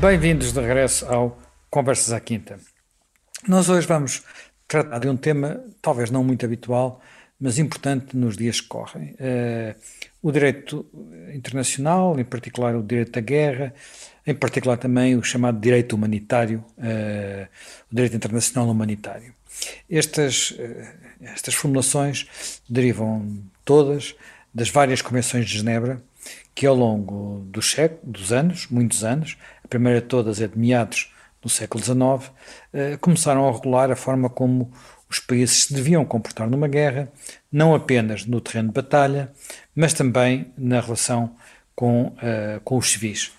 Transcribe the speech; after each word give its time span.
Bem-vindos 0.00 0.52
de 0.52 0.60
regresso 0.60 1.04
ao 1.06 1.36
Conversas 1.68 2.12
à 2.12 2.20
Quinta. 2.20 2.60
Nós 3.48 3.68
hoje 3.68 3.84
vamos 3.84 4.22
tratar 4.68 5.00
de 5.00 5.08
um 5.08 5.16
tema 5.16 5.60
talvez 5.82 6.08
não 6.08 6.22
muito 6.22 6.46
habitual, 6.46 7.02
mas 7.40 7.58
importante 7.58 8.16
nos 8.16 8.36
dias 8.36 8.60
que 8.60 8.68
correm. 8.68 9.14
Uh, 9.14 9.74
o 10.22 10.30
direito 10.30 10.86
internacional, 11.34 12.16
em 12.16 12.24
particular 12.24 12.76
o 12.76 12.82
direito 12.82 13.10
da 13.10 13.20
guerra, 13.20 13.74
em 14.24 14.36
particular 14.36 14.76
também 14.76 15.16
o 15.16 15.22
chamado 15.24 15.58
direito 15.58 15.94
humanitário, 15.94 16.64
uh, 16.78 17.48
o 17.90 17.94
direito 17.94 18.14
internacional 18.14 18.70
humanitário. 18.70 19.34
Estas, 19.90 20.52
uh, 20.52 20.86
estas 21.22 21.54
formulações 21.54 22.60
derivam 22.70 23.42
todas 23.64 24.14
das 24.54 24.70
várias 24.70 25.02
convenções 25.02 25.44
de 25.44 25.58
Genebra, 25.58 26.00
que 26.54 26.66
ao 26.66 26.74
longo 26.74 27.44
dos, 27.46 27.70
séculos, 27.70 28.20
dos 28.20 28.32
anos, 28.32 28.66
muitos 28.68 29.04
anos, 29.04 29.36
primeira 29.68 30.00
de 30.00 30.06
todas 30.06 30.40
é 30.40 30.48
de 30.48 30.58
meados 30.58 31.12
do 31.40 31.48
século 31.48 31.82
XIX, 31.82 32.32
começaram 33.00 33.48
a 33.48 33.52
regular 33.52 33.92
a 33.92 33.96
forma 33.96 34.28
como 34.28 34.72
os 35.08 35.18
países 35.18 35.64
se 35.64 35.74
deviam 35.74 36.04
comportar 36.04 36.48
numa 36.50 36.68
guerra, 36.68 37.10
não 37.50 37.74
apenas 37.74 38.26
no 38.26 38.40
terreno 38.40 38.68
de 38.68 38.74
batalha, 38.74 39.32
mas 39.74 39.94
também 39.94 40.52
na 40.56 40.80
relação 40.80 41.34
com, 41.74 42.08
uh, 42.08 42.60
com 42.64 42.76
os 42.76 42.90
civis. 42.90 43.32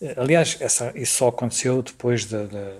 Uh, 0.00 0.14
aliás, 0.18 0.56
essa, 0.60 0.92
isso 0.94 1.16
só 1.16 1.28
aconteceu 1.28 1.82
depois 1.82 2.26
da, 2.26 2.44
da, 2.44 2.74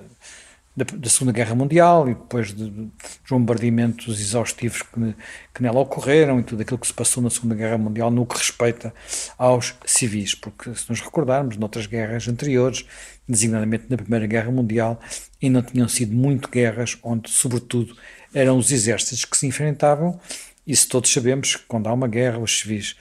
da, 0.77 1.09
Segunda 1.09 1.33
Guerra 1.33 1.55
Mundial 1.55 2.09
e 2.09 2.15
depois 2.15 2.55
de, 2.55 2.69
dos 2.71 2.91
bombardeamentos 3.30 4.21
exaustivos 4.21 4.83
que, 4.83 5.15
que 5.55 5.62
nela 5.62 5.80
ocorreram 5.80 6.39
e 6.39 6.43
tudo 6.43 6.61
aquilo 6.61 6.79
que 6.79 6.87
se 6.87 6.93
passou 6.93 7.23
na 7.23 7.30
Segunda 7.30 7.55
Guerra 7.55 7.79
Mundial 7.79 8.11
no 8.11 8.27
que 8.27 8.37
respeita 8.37 8.93
aos 9.38 9.74
civis, 9.87 10.35
porque 10.35 10.74
se 10.74 10.88
nos 10.91 11.01
recordarmos, 11.01 11.57
noutras 11.57 11.87
guerras 11.87 12.29
anteriores, 12.29 12.85
designadamente 13.27 13.87
na 13.88 13.97
Primeira 13.97 14.27
Guerra 14.27 14.51
Mundial, 14.51 15.01
e 15.41 15.49
não 15.49 15.63
tinham 15.63 15.88
sido 15.88 16.15
muito 16.15 16.51
guerras 16.51 16.99
onde, 17.02 17.30
sobretudo, 17.30 17.97
eram 18.35 18.59
os 18.59 18.71
exércitos 18.71 19.24
que 19.24 19.37
se 19.37 19.47
enfrentavam. 19.47 20.21
Isso 20.66 20.88
todos 20.88 21.10
sabemos 21.10 21.57
que 21.57 21.63
quando 21.66 21.88
há 21.88 21.93
uma 21.93 22.09
guerra, 22.09 22.38
os 22.38 22.59
civis 22.59 22.97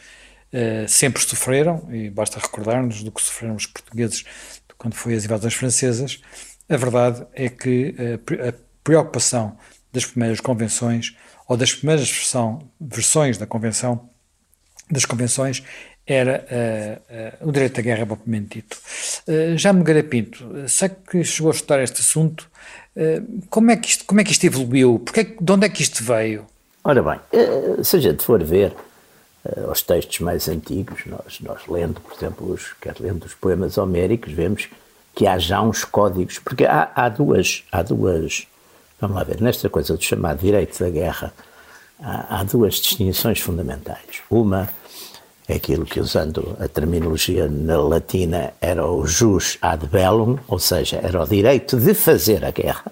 uh, 0.53 0.87
sempre 0.87 1.21
sofreram, 1.21 1.89
e 1.91 2.09
basta 2.09 2.39
recordar-nos 2.39 3.03
do 3.03 3.11
que 3.11 3.21
sofreram 3.21 3.55
os 3.55 3.65
portugueses 3.65 4.23
quando 4.77 4.93
foi 4.93 5.15
as 5.15 5.25
invasões 5.25 5.53
francesas. 5.53 6.21
A 6.67 6.77
verdade 6.77 7.25
é 7.33 7.49
que 7.49 7.95
uh, 7.97 8.49
a 8.49 8.53
preocupação 8.83 9.57
das 9.91 10.05
primeiras 10.05 10.39
convenções 10.39 11.15
ou 11.47 11.55
das 11.55 11.73
primeiras 11.73 12.09
versão, 12.09 12.59
versões 12.79 13.37
da 13.37 13.45
convenção 13.45 14.09
das 14.89 15.05
convenções 15.05 15.63
era 16.07 16.45
uh, 17.41 17.45
uh, 17.45 17.49
o 17.49 17.51
direito 17.51 17.79
à 17.79 17.83
guerra 17.83 18.05
propriamente 18.05 18.59
dito. 18.59 18.79
Uh, 19.27 19.57
já 19.57 19.73
me 19.73 20.03
Pinto, 20.03 20.47
sei 20.67 20.89
que 20.89 21.23
chegou 21.23 21.51
a 21.51 21.55
estudar 21.55 21.81
este 21.81 22.01
assunto, 22.01 22.49
como, 23.49 23.71
é 23.71 23.75
que 23.75 23.89
isto, 23.89 24.05
como 24.05 24.21
é 24.21 24.23
que 24.23 24.31
isto 24.31 24.45
evoluiu? 24.45 25.03
De 25.41 25.51
onde 25.51 25.65
é 25.65 25.69
que 25.69 25.81
isto 25.81 26.01
veio? 26.01 26.45
Ora 26.81 27.03
bem, 27.03 27.19
se 27.83 27.97
a 27.97 27.99
gente 27.99 28.23
for 28.23 28.41
ver 28.41 28.73
os 29.69 29.81
textos 29.81 30.19
mais 30.19 30.47
antigos, 30.47 31.01
nós, 31.05 31.41
nós 31.41 31.67
lendo, 31.67 31.99
por 31.99 32.15
exemplo, 32.15 32.49
os, 32.49 32.71
quer 32.79 32.95
lendo 33.01 33.25
os 33.25 33.33
poemas 33.33 33.77
homéricos, 33.77 34.31
vemos 34.31 34.67
que 34.67 34.75
há 35.23 35.37
já 35.37 35.61
uns 35.61 35.83
códigos, 35.85 36.39
porque 36.39 36.65
há, 36.65 36.91
há, 36.95 37.09
duas, 37.09 37.63
há 37.71 37.81
duas, 37.81 38.47
vamos 38.99 39.15
lá 39.15 39.23
ver, 39.23 39.39
nesta 39.39 39.69
coisa 39.69 39.95
do 39.95 40.03
chamado 40.03 40.39
direito 40.39 40.79
da 40.79 40.89
guerra, 40.89 41.33
há, 42.01 42.39
há 42.39 42.43
duas 42.43 42.75
distinções 42.75 43.39
fundamentais. 43.39 44.21
Uma 44.29 44.67
é 45.47 45.55
aquilo 45.55 45.85
que, 45.85 45.99
usando 45.99 46.57
a 46.59 46.67
terminologia 46.67 47.47
na 47.47 47.77
latina, 47.77 48.53
era 48.59 48.85
o 48.85 49.05
jus 49.05 49.57
ad 49.61 49.85
bellum, 49.85 50.37
ou 50.47 50.57
seja, 50.57 50.99
era 51.01 51.21
o 51.21 51.27
direito 51.27 51.77
de 51.77 51.93
fazer 51.93 52.43
a 52.43 52.51
guerra, 52.51 52.91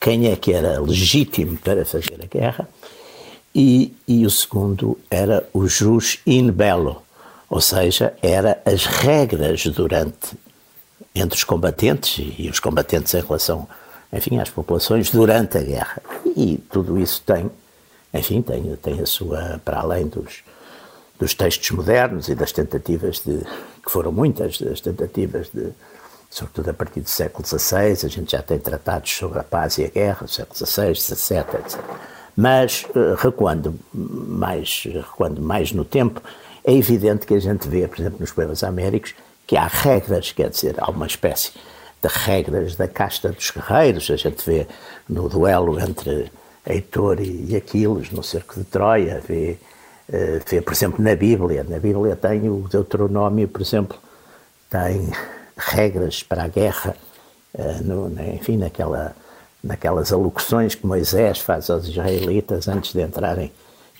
quem 0.00 0.28
é 0.28 0.36
que 0.36 0.52
era 0.52 0.80
legítimo 0.80 1.58
para 1.58 1.84
fazer 1.84 2.18
a 2.22 2.26
guerra, 2.26 2.68
e, 3.54 3.92
e 4.06 4.24
o 4.24 4.30
segundo 4.30 4.96
era 5.10 5.46
o 5.52 5.66
jus 5.66 6.20
in 6.24 6.52
bello, 6.52 7.02
ou 7.48 7.60
seja, 7.60 8.14
era 8.22 8.62
as 8.64 8.86
regras 8.86 9.66
durante 9.66 10.36
entre 11.14 11.36
os 11.36 11.44
combatentes 11.44 12.34
e, 12.38 12.48
os 12.48 12.60
combatentes 12.60 13.14
em 13.14 13.20
relação, 13.20 13.68
enfim, 14.12 14.38
às 14.38 14.50
populações 14.50 15.10
durante 15.10 15.58
a 15.58 15.62
guerra. 15.62 16.02
E 16.36 16.58
tudo 16.70 16.98
isso 16.98 17.22
tem, 17.22 17.50
enfim, 18.14 18.42
tem, 18.42 18.76
tem 18.76 19.00
a 19.00 19.06
sua, 19.06 19.60
para 19.64 19.80
além 19.80 20.06
dos, 20.06 20.42
dos 21.18 21.34
textos 21.34 21.70
modernos 21.70 22.28
e 22.28 22.34
das 22.34 22.52
tentativas 22.52 23.20
de, 23.20 23.38
que 23.84 23.90
foram 23.90 24.12
muitas, 24.12 24.58
das 24.58 24.80
tentativas 24.80 25.48
de, 25.52 25.72
sobretudo 26.30 26.70
a 26.70 26.74
partir 26.74 27.00
do 27.00 27.08
século 27.08 27.46
XVI, 27.46 28.06
a 28.06 28.08
gente 28.08 28.32
já 28.32 28.42
tem 28.42 28.58
tratados 28.58 29.10
sobre 29.10 29.40
a 29.40 29.42
paz 29.42 29.78
e 29.78 29.84
a 29.84 29.88
guerra, 29.88 30.26
século 30.28 30.56
XVI, 30.56 30.94
XVII, 30.94 31.40
etc. 31.40 31.80
Mas, 32.36 32.86
eh, 32.94 33.14
recuando 33.18 33.74
mais, 33.92 34.84
recuando 34.84 35.42
mais 35.42 35.72
no 35.72 35.84
tempo, 35.84 36.22
é 36.64 36.72
evidente 36.72 37.26
que 37.26 37.34
a 37.34 37.40
gente 37.40 37.68
vê, 37.68 37.86
por 37.88 38.00
exemplo, 38.00 38.20
nos 38.20 38.30
poemas 38.30 38.62
américos, 38.62 39.14
que 39.50 39.56
há 39.56 39.66
regras, 39.66 40.30
quer 40.30 40.48
dizer, 40.48 40.76
há 40.78 40.88
uma 40.92 41.08
espécie 41.08 41.50
de 42.00 42.08
regras 42.08 42.76
da 42.76 42.86
casta 42.86 43.30
dos 43.30 43.50
guerreiros, 43.50 44.08
a 44.08 44.14
gente 44.14 44.48
vê 44.48 44.64
no 45.08 45.28
duelo 45.28 45.76
entre 45.80 46.30
Heitor 46.64 47.20
e 47.20 47.56
Aquiles, 47.56 48.12
no 48.12 48.22
cerco 48.22 48.54
de 48.54 48.62
Troia, 48.62 49.20
vê 49.26 49.58
eh, 50.08 50.38
vê, 50.48 50.62
por 50.62 50.72
exemplo, 50.72 51.02
na 51.02 51.16
Bíblia. 51.16 51.66
Na 51.68 51.80
Bíblia 51.80 52.14
tem 52.14 52.48
o 52.48 52.68
Deuteronômio, 52.70 53.48
por 53.48 53.60
exemplo, 53.60 53.98
tem 54.70 55.10
regras 55.56 56.22
para 56.22 56.44
a 56.44 56.48
guerra, 56.48 56.94
eh, 57.52 57.80
no, 57.82 58.08
enfim, 58.32 58.56
naquela, 58.56 59.16
naquelas 59.64 60.12
alocuções 60.12 60.76
que 60.76 60.86
Moisés 60.86 61.40
faz 61.40 61.68
aos 61.70 61.88
israelitas 61.88 62.68
antes 62.68 62.92
de 62.92 63.02
entrarem 63.02 63.50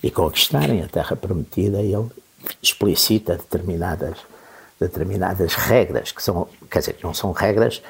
e 0.01 0.09
conquistarem 0.09 0.81
a 0.81 0.87
terra 0.87 1.17
prometida, 1.17 1.81
ele 1.81 2.09
explicita 2.61 3.33
determinadas, 3.35 4.15
determinadas 4.81 5.53
regras, 5.53 6.11
que 6.11 6.23
são, 6.23 6.47
quer 6.69 6.79
dizer, 6.79 6.97
não 7.03 7.13
são 7.13 7.31
regras, 7.31 7.83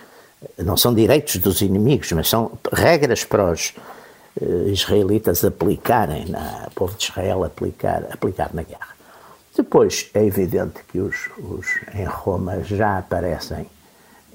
não 0.57 0.75
são 0.75 0.93
direitos 0.93 1.37
dos 1.37 1.61
inimigos, 1.61 2.11
mas 2.11 2.27
são 2.27 2.51
regras 2.73 3.23
para 3.23 3.49
os 3.49 3.73
uh, 4.41 4.67
israelitas 4.67 5.45
aplicarem, 5.45 6.25
na, 6.25 6.67
o 6.67 6.71
povo 6.71 6.97
de 6.97 7.05
Israel 7.05 7.45
aplicar, 7.45 8.03
aplicar 8.11 8.53
na 8.53 8.63
guerra. 8.63 8.89
Depois 9.55 10.09
é 10.13 10.25
evidente 10.25 10.83
que 10.91 10.99
os, 10.99 11.29
os 11.37 11.67
em 11.93 12.03
Roma 12.03 12.61
já 12.61 12.97
aparecem 12.97 13.61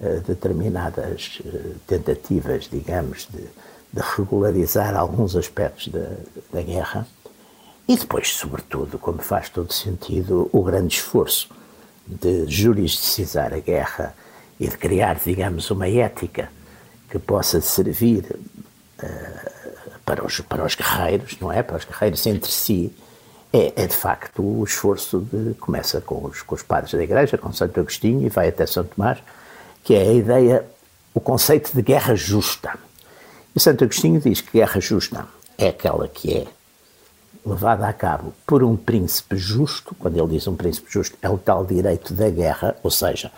uh, 0.01 0.21
determinadas 0.27 1.41
uh, 1.45 1.75
tentativas, 1.87 2.69
digamos, 2.71 3.29
de, 3.31 3.43
de, 3.93 4.03
regularizar 4.17 4.97
alguns 4.97 5.37
aspectos 5.37 5.89
da, 5.89 6.09
da 6.53 6.63
guerra 6.63 7.07
e 7.87 7.97
depois, 7.97 8.35
sobretudo, 8.35 8.99
como 8.99 9.19
faz 9.19 9.51
todo 9.51 9.73
sentido, 9.73 10.49
o 10.53 10.63
grande 10.63 10.95
esforço 10.95 11.49
de 12.07 12.47
jurisdicizar 12.47 13.53
a 13.53 13.59
guerra 13.59 14.15
e 14.59 14.69
de 14.69 14.77
criar, 14.79 15.21
digamos, 15.25 15.71
uma 15.71 15.89
ética 15.89 16.51
que 17.11 17.19
possa 17.19 17.61
servir 17.61 18.25
uh, 19.03 19.99
para 20.05 20.25
os, 20.25 20.41
para 20.41 20.65
os 20.65 20.75
guerreiros, 20.75 21.37
não 21.41 21.53
é? 21.53 21.63
Para 21.63 21.77
os 21.77 21.85
guerreiros 21.85 22.27
entre 22.27 22.51
si, 22.51 22.93
é, 23.53 23.73
é 23.77 23.87
de 23.87 23.95
facto 23.95 24.43
o 24.43 24.65
esforço 24.65 25.21
de. 25.21 25.55
começa 25.55 26.01
com 26.01 26.25
os, 26.27 26.43
com 26.43 26.55
os 26.55 26.63
padres 26.63 26.93
da 26.93 27.03
Igreja, 27.03 27.39
com 27.39 27.53
Santo 27.53 27.81
Agostinho 27.81 28.25
e 28.25 28.29
vai 28.29 28.49
até 28.49 28.67
São 28.67 28.85
Tomás, 28.85 29.19
que 29.83 29.95
é 29.95 30.03
a 30.03 30.13
ideia, 30.13 30.67
o 31.15 31.21
conceito 31.21 31.73
de 31.75 31.83
guerra 31.83 32.15
justa. 32.15 32.79
E 33.55 33.61
Santo 33.61 33.85
Agostinho 33.85 34.21
diz 34.21 34.41
que 34.41 34.59
guerra 34.59 34.81
justa 34.81 35.27
é 35.59 35.69
aquela 35.69 36.07
que 36.07 36.35
é 36.35 36.47
levada 37.47 37.87
a 37.87 37.93
cabo 37.93 38.33
por 38.45 38.65
um 38.65 38.77
príncipe 38.77 39.37
justo, 39.37 39.95
quando 39.99 40.19
ele 40.19 40.35
diz 40.35 40.47
um 40.49 40.57
príncipe 40.57 40.91
justo, 40.91 41.17
é 41.23 41.31
o 41.31 41.39
tal 41.39 41.65
direito 41.65 42.13
da 42.13 42.29
guerra, 42.29 42.77
ou 42.83 42.91
seja, 42.91 43.31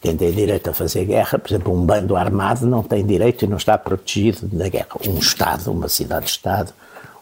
quem 0.00 0.14
tem 0.16 0.30
direito 0.30 0.68
a 0.68 0.74
fazer 0.74 1.06
guerra, 1.06 1.38
por 1.38 1.50
exemplo, 1.50 1.72
um 1.72 1.86
bando 1.86 2.14
armado 2.14 2.66
não 2.66 2.82
tem 2.82 3.04
direito 3.06 3.44
e 3.44 3.48
não 3.48 3.56
está 3.56 3.78
protegido 3.78 4.46
da 4.48 4.68
guerra. 4.68 4.98
Um 5.08 5.18
Estado, 5.18 5.72
uma 5.72 5.88
cidade-Estado, 5.88 6.74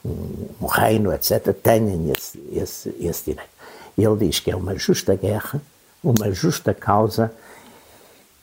um, 0.04 0.49
um, 0.60 0.66
reino, 0.66 1.12
etc., 1.12 1.54
têm 1.54 2.10
esse, 2.10 2.43
esse, 2.52 2.96
esse 3.00 3.25
direito. 3.31 3.52
Ele 3.96 4.26
diz 4.26 4.40
que 4.40 4.50
é 4.50 4.56
uma 4.56 4.76
justa 4.76 5.14
guerra, 5.14 5.62
uma 6.02 6.32
justa 6.32 6.75
causa, 6.75 7.32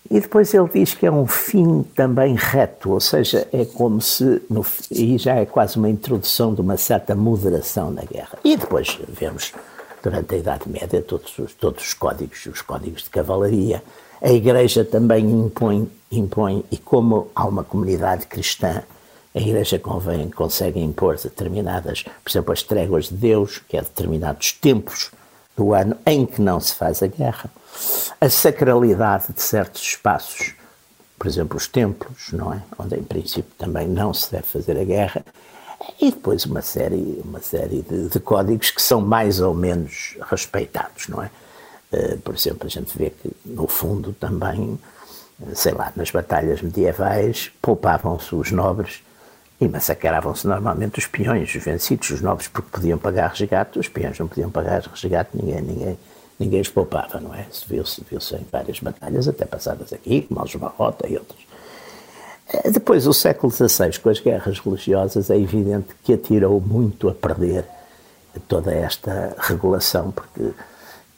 e 0.10 0.20
depois 0.20 0.54
ele 0.54 0.68
diz 0.74 0.96
que 0.96 1.06
é 1.06 1.12
um 1.12 1.28
fim 1.28 1.84
também 1.96 2.36
reto, 2.36 2.92
ou 2.92 3.00
seja, 3.00 3.48
é 3.54 3.64
como 3.64 4.02
se, 4.02 4.42
no, 4.50 4.66
e 4.90 5.18
já 5.20 5.36
é 5.36 5.46
quase 5.46 5.78
uma 5.78 5.90
introdução 5.90 6.54
de 6.54 6.62
uma 6.62 6.78
certa 6.78 7.14
moderação 7.14 7.92
na 7.92 8.02
guerra. 8.02 8.40
E 8.44 8.58
depois 8.58 9.00
vemos, 9.08 9.54
durante 10.02 10.34
a 10.34 10.38
Idade 10.40 10.68
Média, 10.68 11.02
todos 11.02 11.38
os, 11.38 11.54
todos 11.54 11.84
os 11.84 11.94
códigos, 11.94 12.44
os 12.48 12.62
códigos 12.62 13.04
de 13.04 13.10
cavalaria, 13.12 13.84
a 14.20 14.32
Igreja 14.32 14.84
também 14.84 15.30
impõe, 15.30 15.88
impõe, 16.12 16.64
e 16.72 16.78
como 16.78 17.28
há 17.36 17.46
uma 17.46 17.64
comunidade 17.64 18.26
cristã, 18.26 18.82
a 19.34 19.40
Igreja 19.40 19.78
convém, 19.78 20.28
consegue 20.32 20.80
impor 20.80 21.18
determinadas, 21.18 22.02
por 22.02 22.32
exemplo, 22.32 22.52
as 22.52 22.64
tréguas 22.64 23.06
de 23.06 23.14
Deus, 23.14 23.60
que 23.60 23.78
é 23.78 23.82
determinados 23.82 24.54
tempos 24.54 25.12
do 25.56 25.74
ano 25.74 25.96
em 26.04 26.26
que 26.26 26.42
não 26.42 26.60
se 26.60 26.74
faz 26.74 27.04
a 27.04 27.08
guerra, 27.08 27.52
a 28.20 28.30
sacralidade 28.30 29.34
de 29.34 29.42
certos 29.42 29.82
espaços 29.82 30.54
por 31.20 31.28
exemplo, 31.28 31.58
os 31.58 31.68
templos, 31.68 32.32
não 32.32 32.54
é? 32.54 32.62
Onde 32.78 32.96
em 32.96 33.04
princípio 33.04 33.52
também 33.58 33.88
não 33.90 34.14
se 34.14 34.32
deve 34.32 34.46
fazer 34.46 34.80
a 34.80 34.84
guerra, 34.86 35.24
e 36.00 36.12
depois 36.12 36.46
uma 36.46 36.62
série, 36.62 37.22
uma 37.26 37.42
série 37.42 37.82
de, 37.82 38.08
de 38.08 38.20
códigos 38.22 38.72
que 38.72 38.82
são 38.82 39.02
mais 39.02 39.42
ou 39.42 39.54
menos 39.54 40.18
respeitados, 40.30 41.10
não 41.10 41.22
é? 41.22 41.30
Uh, 41.92 42.18
por 42.20 42.36
exemplo, 42.36 42.66
a 42.66 42.70
gente 42.70 42.98
vê 42.98 43.10
que, 43.10 43.32
no 43.46 43.68
fundo, 43.68 44.14
também, 44.14 44.80
sei 45.54 45.74
lá, 45.74 45.92
nas 45.96 46.10
batalhas 46.10 46.62
medievais, 46.62 47.52
poupavam-se 47.62 48.34
os 48.34 48.52
nobres 48.52 49.02
e 49.60 49.68
massacravam-se 49.68 50.48
normalmente 50.48 51.00
os 51.00 51.08
peões, 51.08 51.54
os 51.54 51.64
vencidos, 51.64 52.12
os 52.12 52.22
nobres, 52.22 52.48
porque 52.48 52.70
podiam 52.72 52.98
pagar 52.98 53.32
resgate, 53.32 53.78
os 53.78 53.90
peões 53.90 54.18
não 54.20 54.28
podiam 54.28 54.50
pagar 54.50 54.82
resgate, 54.82 55.32
ninguém, 55.34 55.62
ninguém, 55.62 56.00
ninguém 56.40 56.62
os 56.62 56.70
poupava, 56.70 57.20
não 57.20 57.36
é? 57.36 57.46
Se 57.52 57.68
viu-se 57.68 58.04
viu 58.10 58.20
em 58.40 58.46
várias 58.50 58.80
batalhas, 58.80 59.28
até 59.28 59.46
passadas 59.46 59.92
aqui, 59.92 60.22
como 60.22 60.42
os 60.42 60.56
Barrota 60.56 61.08
e 61.08 61.18
outros. 61.18 61.46
Eh, 62.48 62.72
depois, 62.72 63.06
o 63.06 63.14
século 63.14 63.52
XVI, 63.52 64.00
com 64.00 64.10
as 64.10 64.20
guerras 64.20 64.60
religiosas, 64.60 65.30
é 65.30 65.38
evidente 65.38 65.90
que 66.04 66.14
atirou 66.14 66.60
muito 66.62 67.10
a 67.10 67.14
perder 67.14 67.66
toda 68.48 68.72
esta 68.72 69.36
regulação, 69.38 70.12
porque, 70.12 70.52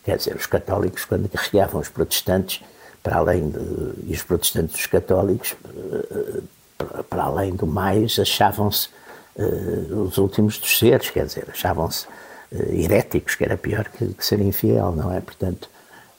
quer 0.03 0.17
dizer, 0.17 0.35
os 0.35 0.47
católicos, 0.47 1.05
quando 1.05 1.29
guerreavam 1.29 1.79
os 1.79 1.89
protestantes, 1.89 2.63
para 3.03 3.17
além 3.17 3.49
de. 3.49 3.59
e 4.07 4.13
os 4.13 4.23
protestantes 4.23 4.75
dos 4.75 4.85
católicos, 4.87 5.55
eh, 5.63 6.41
para 7.09 7.23
além 7.23 7.55
do 7.55 7.67
mais, 7.67 8.17
achavam-se 8.17 8.89
os 10.07 10.17
últimos 10.17 10.57
dos 10.57 10.77
seres, 10.77 11.09
quer 11.09 11.25
dizer, 11.25 11.47
achavam-se 11.49 12.05
heréticos, 12.51 13.35
que 13.35 13.43
era 13.43 13.57
pior 13.57 13.89
que, 13.89 14.13
que 14.13 14.25
ser 14.25 14.41
infiel, 14.41 14.91
não 14.91 15.13
é? 15.13 15.21
Portanto, 15.21 15.69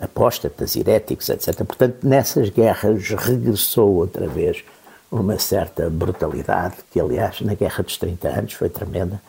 apóstatas, 0.00 0.74
heréticos, 0.74 1.28
etc. 1.28 1.54
Portanto, 1.64 1.98
nessas 2.02 2.48
guerras 2.48 3.08
regressou 3.10 3.94
outra 3.94 4.26
vez 4.26 4.64
uma 5.10 5.38
certa 5.38 5.90
brutalidade, 5.90 6.76
que 6.90 6.98
aliás 6.98 7.40
na 7.42 7.54
Guerra 7.54 7.84
dos 7.84 7.98
30 7.98 8.28
Anos 8.28 8.52
foi 8.54 8.70
tremenda, 8.70 9.20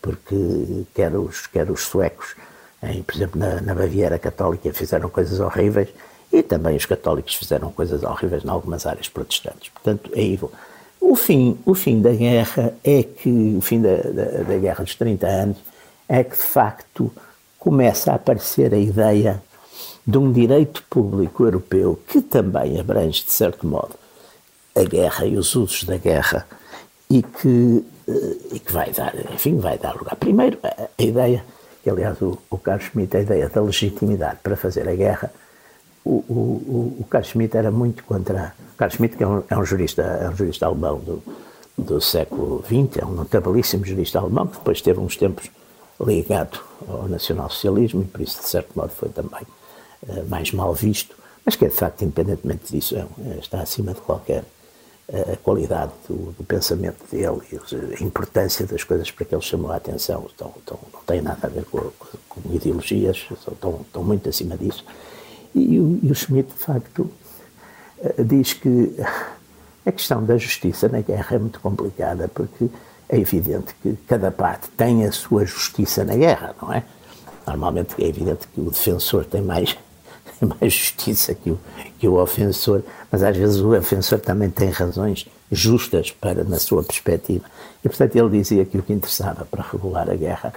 porque 0.00 0.84
quer 0.94 1.14
os, 1.14 1.46
quer 1.46 1.70
os 1.70 1.82
suecos, 1.82 2.34
em, 2.82 3.02
por 3.02 3.14
exemplo, 3.14 3.38
na, 3.38 3.60
na 3.60 3.74
Baviera 3.74 4.18
Católica, 4.18 4.72
fizeram 4.72 5.10
coisas 5.10 5.38
horríveis, 5.38 5.88
e 6.32 6.42
também 6.42 6.76
os 6.76 6.86
católicos 6.86 7.34
fizeram 7.34 7.70
coisas 7.70 8.02
horríveis 8.02 8.44
em 8.44 8.48
algumas 8.48 8.86
áreas 8.86 9.08
protestantes. 9.08 9.68
Portanto, 9.68 10.10
aí 10.14 10.38
o 11.00 11.14
fim, 11.14 11.58
o 11.64 11.74
fim 11.74 12.00
da 12.00 12.10
guerra 12.10 12.74
é 12.82 13.02
que, 13.02 13.54
o 13.56 13.60
fim 13.60 13.80
da, 13.80 13.96
da, 13.96 14.42
da 14.42 14.58
guerra 14.58 14.84
dos 14.84 14.94
30 14.94 15.26
anos, 15.26 15.58
é 16.08 16.22
que 16.22 16.36
de 16.36 16.42
facto 16.42 17.12
começa 17.58 18.12
a 18.12 18.14
aparecer 18.14 18.72
a 18.72 18.78
ideia 18.78 19.42
de 20.06 20.18
um 20.18 20.30
direito 20.30 20.82
público 20.88 21.44
europeu 21.44 21.98
que 22.06 22.20
também 22.20 22.78
abrange, 22.78 23.24
de 23.24 23.32
certo 23.32 23.66
modo, 23.66 23.94
a 24.74 24.84
guerra 24.84 25.26
e 25.26 25.36
os 25.36 25.54
usos 25.54 25.84
da 25.84 25.96
guerra 25.96 26.46
e 27.10 27.22
que, 27.22 27.84
eh, 28.08 28.36
e 28.52 28.60
que 28.60 28.72
vai 28.72 28.90
dar, 28.92 29.14
enfim, 29.32 29.58
vai 29.58 29.78
dar 29.78 29.96
lugar. 29.96 30.16
Primeiro, 30.16 30.58
a, 30.62 31.02
ideia, 31.02 31.44
que 31.82 31.90
aliás 31.90 32.20
o, 32.22 32.38
o 32.50 32.58
Carlos 32.58 32.86
Schmitt, 32.86 33.16
a 33.16 33.20
ideia 33.20 33.48
da 33.48 33.60
legitimidade 33.60 34.38
para 34.42 34.56
fazer 34.56 34.88
a 34.88 34.94
guerra, 34.94 35.32
o, 36.06 36.24
o, 36.28 36.96
o 37.00 37.04
Carl 37.10 37.24
Schmitt 37.24 37.56
era 37.56 37.70
muito 37.70 38.04
contra. 38.04 38.54
Carl 38.76 38.90
Schmitt, 38.92 39.16
que 39.16 39.24
é 39.24 39.26
um, 39.26 39.42
é 39.50 39.58
um 39.58 39.64
jurista, 39.64 40.02
é 40.02 40.28
um 40.28 40.36
jurista 40.36 40.66
alemão 40.66 41.00
do, 41.00 41.22
do 41.76 42.00
século 42.00 42.62
XX, 42.64 43.02
é 43.02 43.04
um 43.04 43.10
notabilíssimo 43.10 43.84
jurista 43.84 44.20
alemão, 44.20 44.46
que 44.46 44.56
depois 44.56 44.80
teve 44.80 45.00
uns 45.00 45.16
tempos 45.16 45.50
ligado 46.00 46.60
ao 46.88 47.08
nacionalsocialismo 47.08 48.02
e 48.02 48.04
por 48.04 48.20
isso, 48.20 48.40
de 48.40 48.48
certo 48.48 48.70
modo, 48.76 48.90
foi 48.90 49.08
também 49.08 49.42
uh, 50.02 50.28
mais 50.28 50.52
mal 50.52 50.74
visto, 50.74 51.16
mas 51.44 51.56
que 51.56 51.66
de 51.66 51.74
facto, 51.74 52.02
independentemente 52.02 52.72
disso, 52.72 52.96
é, 52.96 53.06
é, 53.30 53.38
está 53.38 53.60
acima 53.60 53.94
de 53.94 54.00
qualquer 54.00 54.44
uh, 55.08 55.36
qualidade 55.42 55.92
do, 56.08 56.32
do, 56.32 56.44
pensamento 56.44 56.98
dele 57.10 57.40
e 57.52 57.94
a 57.94 58.04
importância 58.04 58.66
das 58.66 58.84
coisas 58.84 59.10
para 59.10 59.24
que 59.24 59.34
ele 59.34 59.42
chamou 59.42 59.70
a 59.70 59.76
atenção. 59.76 60.26
Estão, 60.26 60.52
não 60.92 61.00
tem 61.06 61.22
nada 61.22 61.46
a 61.46 61.50
ver 61.50 61.64
com, 61.64 61.90
com, 62.28 62.54
ideologias, 62.54 63.26
estão, 63.30 63.80
estão 63.80 64.04
muito 64.04 64.28
acima 64.28 64.56
disso. 64.56 64.84
E 65.54 65.78
o, 65.80 65.98
e 66.02 66.10
o 66.10 66.14
Schmidt, 66.14 66.52
de 66.52 66.58
facto, 66.58 67.10
eh, 67.98 68.22
diz 68.22 68.52
que 68.52 68.94
a 69.86 69.92
questão 69.92 70.24
da 70.24 70.36
justiça 70.36 70.88
na 70.88 71.00
guerra 71.00 71.36
é 71.36 71.38
muito 71.38 71.60
complicada, 71.60 72.28
porque 72.28 72.68
é 73.08 73.18
evidente 73.18 73.74
que 73.82 73.96
cada 74.08 74.30
parte 74.30 74.68
tem 74.70 75.04
a 75.04 75.12
sua 75.12 75.44
justiça 75.44 76.04
na 76.04 76.16
guerra, 76.16 76.54
não 76.60 76.72
é? 76.72 76.82
Normalmente 77.46 77.94
é 78.02 78.06
evidente 78.06 78.48
que 78.48 78.60
o 78.60 78.70
defensor 78.70 79.24
tem 79.24 79.42
mais, 79.42 79.76
tem 80.38 80.48
mais 80.48 80.72
justiça 80.72 81.34
que 81.34 81.50
o, 81.50 81.60
que 81.98 82.08
o 82.08 82.20
ofensor, 82.20 82.82
mas 83.10 83.22
às 83.22 83.36
vezes 83.36 83.60
o 83.60 83.76
ofensor 83.76 84.18
também 84.18 84.50
tem 84.50 84.70
razões 84.70 85.26
justas 85.50 86.10
para 86.10 86.42
na 86.42 86.58
sua 86.58 86.82
perspectiva. 86.82 87.44
E 87.84 87.88
portanto 87.88 88.16
ele 88.16 88.30
dizia 88.30 88.64
que 88.64 88.78
o 88.78 88.82
que 88.82 88.92
interessava 88.92 89.44
para 89.44 89.62
regular 89.62 90.10
a 90.10 90.16
guerra 90.16 90.52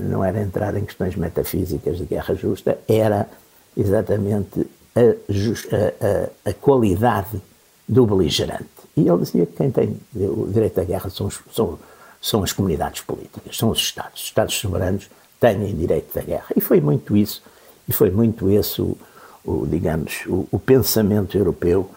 não 0.00 0.24
era 0.24 0.40
entrar 0.40 0.74
em 0.76 0.84
questões 0.84 1.16
metafísicas 1.16 1.98
de 1.98 2.04
guerra 2.04 2.34
justa, 2.34 2.78
era 2.88 3.28
exatamente 3.76 4.66
a, 4.94 5.00
a, 5.00 6.50
a, 6.50 6.54
qualidade 6.54 7.40
do 7.86 8.06
beligerante. 8.06 8.64
E 8.96 9.06
ele 9.06 9.18
dizia 9.18 9.44
que 9.44 9.52
quem 9.52 9.70
tem 9.70 9.96
o 10.14 10.48
direito 10.50 10.80
à 10.80 10.84
guerra 10.84 11.10
são, 11.10 11.26
os, 11.26 11.40
são, 11.52 11.78
são 12.20 12.42
as 12.42 12.52
comunidades 12.52 13.02
políticas, 13.02 13.56
são 13.56 13.68
os 13.70 13.78
Estados. 13.78 14.22
Os 14.22 14.26
Estados 14.28 14.54
soberanos 14.54 15.10
têm 15.38 15.74
direito 15.74 16.14
da 16.14 16.22
guerra. 16.22 16.46
E 16.56 16.60
foi 16.60 16.80
muito 16.80 17.16
isso, 17.16 17.42
e 17.86 17.92
foi 17.92 18.10
muito 18.10 18.50
esse 18.50 18.80
o, 18.80 18.96
o 19.44 19.66
digamos, 19.66 20.24
o, 20.26 20.48
o, 20.50 20.58
pensamento 20.58 21.36
europeu 21.36 21.90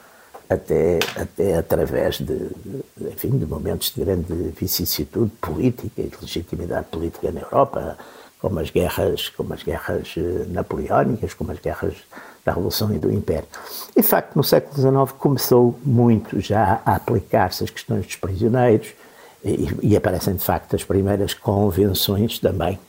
até, 0.49 0.99
até 1.15 1.55
através 1.55 2.17
de, 2.17 2.25
de, 2.25 2.83
enfim, 3.07 3.37
de 3.37 3.45
momentos 3.45 3.93
de 3.93 4.03
grande 4.03 4.33
vicissitude 4.59 5.31
política 5.39 6.01
e 6.01 6.09
de 6.09 6.17
legitimidade 6.21 6.87
política 6.87 7.31
na 7.31 7.41
Europa, 7.41 7.97
como 8.39 8.59
as 8.59 8.69
guerras, 8.69 9.29
como 9.29 9.53
as 9.53 9.63
guerras 9.63 10.15
eh, 10.17 10.45
napoleónicas, 10.49 11.33
como 11.33 11.51
as 11.51 11.59
guerras 11.59 11.93
da 12.45 12.53
Revolução 12.53 12.93
e 12.93 12.99
do 12.99 13.11
Império. 13.11 13.47
De 13.95 14.03
facto, 14.03 14.35
no 14.35 14.43
século 14.43 14.75
XIX 14.75 15.17
começou 15.17 15.79
muito 15.83 16.39
já 16.39 16.81
a 16.85 16.95
aplicar-se 16.95 17.63
as 17.63 17.69
questões 17.69 18.05
dos 18.05 18.15
prisioneiros 18.15 18.89
e, 19.43 19.69
e, 19.81 19.97
aparecem, 19.97 20.35
de 20.35 20.43
facto, 20.43 20.75
as 20.75 20.83
primeiras 20.83 21.33
convenções 21.33 22.39
também, 22.39 22.79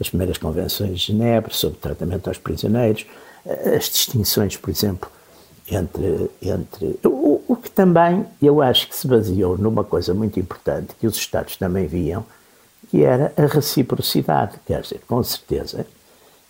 as 0.00 0.08
primeiras 0.08 0.38
convenções 0.38 1.00
de 1.00 1.06
Genebra 1.12 1.52
sobre 1.52 1.78
tratamento 1.78 2.28
aos 2.28 2.38
prisioneiros, 2.38 3.06
as 3.76 3.84
distinções, 3.84 4.56
por 4.56 4.70
exemplo, 4.70 5.10
entre... 5.70 6.30
entre 6.40 6.98
o, 7.04 7.42
o 7.48 7.56
que 7.56 7.70
também, 7.70 8.24
eu 8.40 8.62
acho 8.62 8.88
que 8.88 8.96
se 8.96 9.06
baseou 9.06 9.58
numa 9.58 9.82
coisa 9.82 10.14
muito 10.14 10.38
importante, 10.38 10.94
que 10.98 11.06
os 11.06 11.16
Estados 11.16 11.56
também 11.56 11.86
viam, 11.86 12.24
que 12.88 13.04
era 13.04 13.32
a 13.36 13.46
reciprocidade. 13.46 14.58
Quer 14.66 14.82
dizer, 14.82 15.00
com 15.06 15.22
certeza 15.22 15.86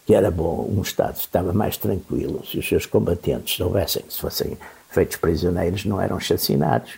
que 0.07 0.15
era 0.15 0.31
bom 0.31 0.71
um 0.71 0.81
Estado 0.81 1.17
estava 1.17 1.53
mais 1.53 1.77
tranquilo 1.77 2.47
se 2.47 2.59
os 2.59 2.67
seus 2.67 2.87
combatentes 2.87 3.57
soubessem 3.57 4.03
que 4.03 4.15
se 4.15 4.21
fossem 4.21 4.57
feitos 4.89 5.17
prisioneiros 5.17 5.85
não 5.85 6.01
eram 6.01 6.19
chacinados, 6.19 6.95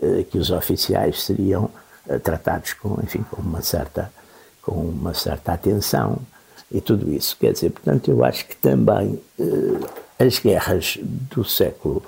eh, 0.00 0.24
que 0.30 0.38
os 0.38 0.50
oficiais 0.50 1.24
seriam 1.24 1.70
eh, 2.08 2.18
tratados 2.18 2.74
com, 2.74 2.98
enfim, 3.02 3.24
com 3.30 3.42
uma 3.42 3.62
certa, 3.62 4.12
com 4.60 4.72
uma 4.72 5.14
certa 5.14 5.52
atenção 5.52 6.18
e 6.70 6.80
tudo 6.80 7.10
isso. 7.12 7.36
Quer 7.40 7.52
dizer, 7.52 7.70
portanto, 7.70 8.10
eu 8.10 8.24
acho 8.24 8.46
que 8.46 8.54
também 8.54 9.20
eh, 9.40 10.24
as 10.24 10.38
guerras 10.38 10.98
do 11.02 11.44
século 11.44 12.02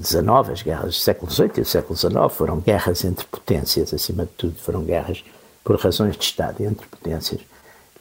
XIX, 0.00 0.50
as 0.52 0.62
guerras 0.62 0.94
do 0.94 1.00
século 1.00 1.30
XVIII 1.32 1.50
e 1.56 1.60
do 1.62 1.66
século 1.66 1.98
XIX 1.98 2.14
foram 2.30 2.60
guerras 2.60 3.04
entre 3.04 3.26
potências, 3.26 3.92
acima 3.92 4.26
de 4.26 4.30
tudo, 4.32 4.54
foram 4.60 4.84
guerras 4.84 5.24
por 5.64 5.76
razões 5.76 6.16
de 6.16 6.22
Estado 6.22 6.62
entre 6.62 6.86
potências, 6.86 7.40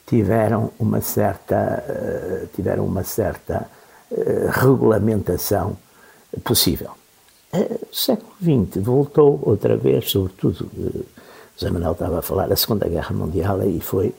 tiveram 0.07 0.71
uma 0.79 1.01
certa, 1.01 1.83
uh, 1.87 2.47
tiveram 2.55 2.85
uma 2.85 3.03
certa 3.03 3.67
uh, 4.11 4.49
regulamentação 4.51 5.77
possível. 6.43 6.91
Uh, 7.53 7.79
o 7.91 7.95
século 7.95 8.33
XX 8.41 8.83
voltou 8.83 9.39
outra 9.43 9.77
vez, 9.77 10.11
sobretudo, 10.11 10.69
José 11.55 11.71
Manuel 11.71 11.93
estava 11.93 12.19
a 12.19 12.21
falar, 12.21 12.51
a 12.51 12.55
Segunda 12.55 12.87
Guerra 12.87 13.15
Mundial 13.15 13.63
e 13.63 13.79
foi, 13.79 14.13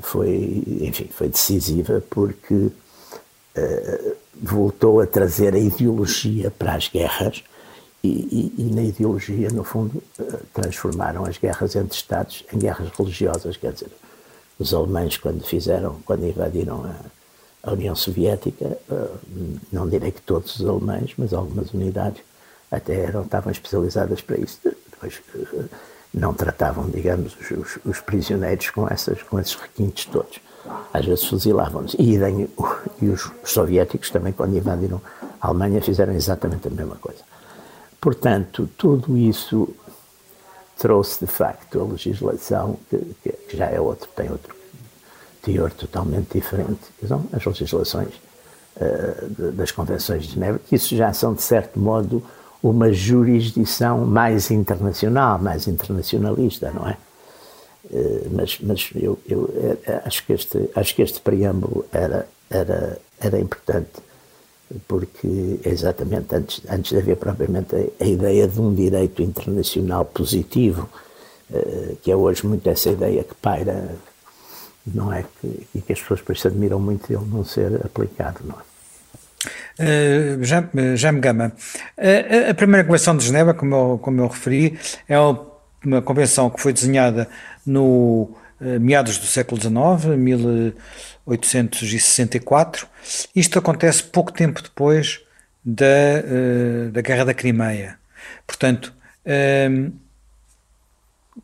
foi, 0.00 0.62
enfim, 0.80 1.08
foi 1.10 1.28
decisiva 1.28 2.02
porque 2.10 2.70
voltou 4.42 5.00
a 5.00 5.06
trazer 5.06 5.54
a 5.54 5.58
ideologia 5.58 6.50
para 6.50 6.74
as 6.74 6.88
guerras 6.88 7.42
e, 8.06 8.52
e, 8.56 8.62
e, 8.62 8.74
na 8.74 8.82
ideologia, 8.82 9.48
no 9.50 9.64
fundo, 9.64 10.02
eh, 10.18 10.38
transformaram 10.54 11.24
as 11.24 11.38
guerras 11.38 11.74
entre 11.74 11.96
Estados 11.96 12.44
em 12.52 12.58
guerras 12.58 12.88
religiosas. 12.96 13.56
Quer 13.56 13.72
dizer, 13.72 13.88
os 14.58 14.72
alemães, 14.72 15.16
quando 15.16 15.44
fizeram, 15.44 15.96
quando 16.04 16.26
invadiram 16.26 16.84
a, 16.84 17.68
a 17.70 17.72
União 17.72 17.94
Soviética, 17.94 18.78
eh, 18.90 19.08
não 19.72 19.88
direi 19.88 20.10
que 20.10 20.22
todos 20.22 20.58
os 20.58 20.66
alemães, 20.66 21.12
mas 21.18 21.32
algumas 21.32 21.72
unidades 21.74 22.22
até 22.70 22.94
eram, 22.94 23.22
estavam 23.22 23.50
especializadas 23.52 24.20
para 24.20 24.38
isso. 24.38 24.58
Depois 24.64 25.20
eh, 25.34 25.64
não 26.14 26.32
tratavam, 26.32 26.88
digamos, 26.88 27.36
os, 27.50 27.78
os 27.84 28.00
prisioneiros 28.00 28.70
com, 28.70 28.88
essas, 28.88 29.22
com 29.22 29.38
esses 29.38 29.54
requintes 29.54 30.06
todos. 30.06 30.38
Às 30.92 31.04
vezes 31.04 31.24
fuzilavam-nos. 31.26 31.94
E, 31.94 32.16
e 33.02 33.08
os 33.08 33.30
soviéticos 33.44 34.10
também, 34.10 34.32
quando 34.32 34.56
invadiram 34.56 35.00
a 35.40 35.48
Alemanha, 35.48 35.82
fizeram 35.82 36.14
exatamente 36.14 36.66
a 36.66 36.70
mesma 36.70 36.96
coisa. 36.96 37.20
Portanto, 38.00 38.68
tudo 38.76 39.16
isso 39.16 39.68
trouxe 40.78 41.24
de 41.24 41.30
facto 41.30 41.80
a 41.80 41.84
legislação, 41.84 42.78
que, 42.90 42.98
que 43.32 43.56
já 43.56 43.66
é 43.66 43.80
outro, 43.80 44.08
tem 44.14 44.30
outro 44.30 44.54
teor 45.42 45.70
totalmente 45.72 46.32
diferente, 46.34 46.80
são 47.06 47.24
as 47.32 47.44
legislações 47.44 48.14
uh, 48.76 49.52
das 49.52 49.70
convenções 49.70 50.24
de 50.24 50.34
Genebra, 50.34 50.60
que 50.66 50.74
isso 50.74 50.94
já 50.96 51.12
são, 51.12 51.34
de 51.34 51.42
certo 51.42 51.78
modo, 51.78 52.22
uma 52.62 52.92
jurisdição 52.92 54.04
mais 54.04 54.50
internacional, 54.50 55.38
mais 55.38 55.68
internacionalista, 55.68 56.70
não 56.72 56.88
é? 56.88 56.96
Uh, 57.84 58.28
mas 58.32 58.58
mas 58.60 58.90
eu, 58.96 59.18
eu, 59.28 59.48
eu, 59.86 60.00
acho, 60.04 60.26
que 60.26 60.32
este, 60.32 60.70
acho 60.74 60.94
que 60.94 61.02
este 61.02 61.20
preâmbulo 61.20 61.86
era, 61.92 62.26
era, 62.50 62.98
era 63.20 63.38
importante 63.38 64.02
porque 64.88 65.60
exatamente 65.64 66.34
antes, 66.34 66.62
antes 66.68 66.90
de 66.90 66.98
haver 66.98 67.16
propriamente 67.16 67.74
a, 67.74 68.04
a 68.04 68.06
ideia 68.06 68.48
de 68.48 68.60
um 68.60 68.74
direito 68.74 69.22
internacional 69.22 70.04
positivo, 70.04 70.88
uh, 71.50 71.96
que 72.02 72.10
é 72.10 72.16
hoje 72.16 72.46
muito 72.46 72.68
essa 72.68 72.90
ideia 72.90 73.22
que 73.24 73.34
paira, 73.34 73.96
não 74.86 75.12
é? 75.12 75.24
Que, 75.40 75.66
e 75.74 75.80
que 75.80 75.92
as 75.92 76.00
pessoas 76.00 76.20
depois 76.20 76.40
se 76.40 76.48
admiram 76.48 76.80
muito 76.80 77.12
ele 77.12 77.24
não 77.26 77.44
ser 77.44 77.74
aplicado, 77.84 78.40
não 78.44 78.54
é? 78.54 78.76
Uh, 79.78 81.20
gama. 81.20 81.52
Uh, 81.98 82.50
a 82.50 82.54
primeira 82.54 82.84
Convenção 82.84 83.16
de 83.16 83.24
Genebra, 83.24 83.54
como 83.54 83.74
eu, 83.74 83.98
como 83.98 84.20
eu 84.20 84.28
referi, 84.28 84.78
é 85.08 85.18
uma 85.84 86.02
convenção 86.02 86.48
que 86.50 86.60
foi 86.60 86.72
desenhada 86.72 87.28
no 87.64 88.30
uh, 88.60 88.80
meados 88.80 89.18
do 89.18 89.26
século 89.26 89.60
XIX, 89.60 90.16
1864. 91.26 92.86
Isto 93.34 93.58
acontece 93.58 94.02
pouco 94.02 94.32
tempo 94.32 94.62
depois 94.62 95.20
da, 95.64 95.84
uh, 95.84 96.90
da 96.92 97.00
Guerra 97.00 97.24
da 97.24 97.34
Crimeia. 97.34 97.98
Portanto, 98.46 98.94
uh, 99.26 99.92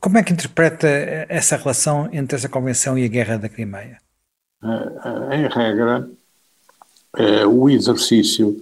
como 0.00 0.18
é 0.18 0.22
que 0.22 0.32
interpreta 0.32 0.86
essa 1.28 1.56
relação 1.56 2.08
entre 2.12 2.36
essa 2.36 2.48
convenção 2.48 2.96
e 2.96 3.04
a 3.04 3.08
Guerra 3.08 3.36
da 3.36 3.48
Crimeia? 3.48 3.98
Em 5.32 5.48
regra, 5.48 6.08
eh, 7.16 7.44
o 7.44 7.68
exercício 7.68 8.56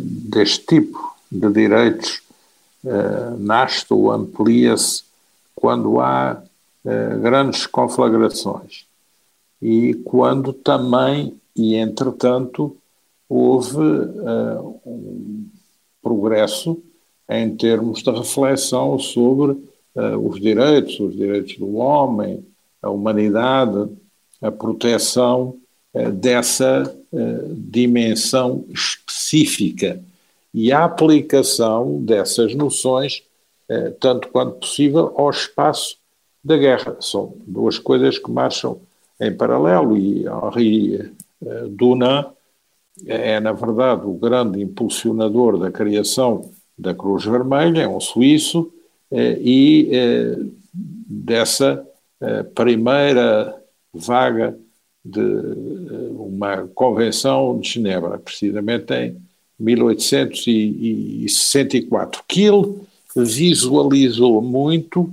deste 0.00 0.64
tipo 0.66 1.16
de 1.30 1.50
direitos 1.50 2.22
nasce 3.38 3.84
ou 3.90 4.10
amplia-se 4.10 5.02
quando 5.54 6.00
há 6.00 6.40
grandes 7.20 7.66
conflagrações 7.66 8.87
e 9.60 9.94
quando 10.04 10.52
também, 10.52 11.34
e 11.54 11.74
entretanto, 11.74 12.76
houve 13.28 13.76
uh, 13.76 14.80
um 14.86 15.46
progresso 16.02 16.80
em 17.28 17.54
termos 17.56 18.02
de 18.02 18.10
reflexão 18.10 18.98
sobre 18.98 19.52
uh, 19.52 20.28
os 20.28 20.40
direitos, 20.40 20.98
os 20.98 21.14
direitos 21.14 21.56
do 21.58 21.76
homem, 21.76 22.44
a 22.80 22.88
humanidade, 22.88 23.90
a 24.40 24.50
proteção 24.50 25.56
uh, 25.92 26.10
dessa 26.12 26.94
dimensão 27.56 28.66
específica 28.68 29.98
e 30.52 30.70
a 30.70 30.84
aplicação 30.84 32.02
dessas 32.02 32.54
noções, 32.54 33.22
tanto 33.98 34.28
quanto 34.28 34.58
possível, 34.60 35.14
ao 35.16 35.30
espaço 35.30 35.96
da 36.44 36.54
guerra. 36.58 36.98
São 37.00 37.32
duas 37.46 37.78
coisas 37.78 38.18
que 38.18 38.30
marcham 38.30 38.78
em 39.20 39.36
paralelo 39.36 39.96
e 39.96 40.26
Henri 40.26 40.96
eh, 40.96 41.10
Dunant 41.68 42.32
é, 43.06 43.38
na 43.38 43.52
verdade, 43.52 44.04
o 44.06 44.14
grande 44.14 44.60
impulsionador 44.60 45.56
da 45.56 45.70
criação 45.70 46.50
da 46.76 46.92
Cruz 46.92 47.24
Vermelha, 47.24 47.82
é 47.82 47.88
um 47.88 48.00
suíço, 48.00 48.72
eh, 49.10 49.38
e 49.40 49.88
eh, 49.92 50.36
dessa 50.74 51.86
primeira 52.52 53.56
vaga 53.94 54.58
de 55.04 55.20
uma 56.10 56.66
convenção 56.74 57.60
de 57.60 57.68
Genebra, 57.68 58.18
precisamente 58.18 58.92
em 58.92 59.16
1864, 59.56 62.24
que 62.26 62.42
ele 62.42 62.80
visualizou 63.14 64.42
muito 64.42 65.12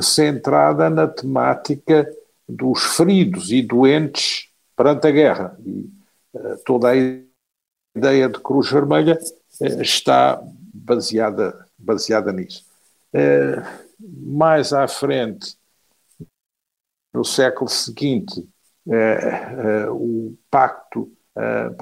centrada 0.00 0.88
na 0.88 1.06
temática 1.06 2.10
dos 2.48 2.96
feridos 2.96 3.52
e 3.52 3.60
doentes 3.60 4.48
perante 4.74 5.06
a 5.06 5.10
guerra. 5.10 5.56
E 5.64 5.90
uh, 6.32 6.56
toda 6.64 6.90
a 6.90 6.96
ideia 6.96 8.28
de 8.28 8.40
Cruz 8.40 8.70
Vermelha 8.70 9.18
uh, 9.60 9.82
está 9.82 10.40
baseada, 10.72 11.66
baseada 11.76 12.32
nisso. 12.32 12.64
Uh, 13.12 13.62
mais 14.00 14.72
à 14.72 14.86
frente, 14.88 15.56
no 17.12 17.24
século 17.24 17.68
seguinte, 17.68 18.46
o 19.90 20.36
pacto 20.48 21.10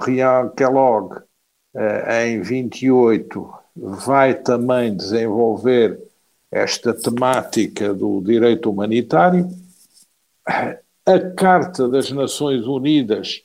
Briand-Kellogg, 0.01 1.23
em 2.25 2.41
28, 2.41 3.53
vai 3.77 4.35
também 4.35 4.97
desenvolver 4.97 6.01
esta 6.51 6.95
temática 6.95 7.93
do 7.93 8.23
direito 8.23 8.71
humanitário 8.71 9.47
a 10.47 11.21
Carta 11.37 11.89
das 11.89 12.11
Nações 12.11 12.67
Unidas, 12.67 13.43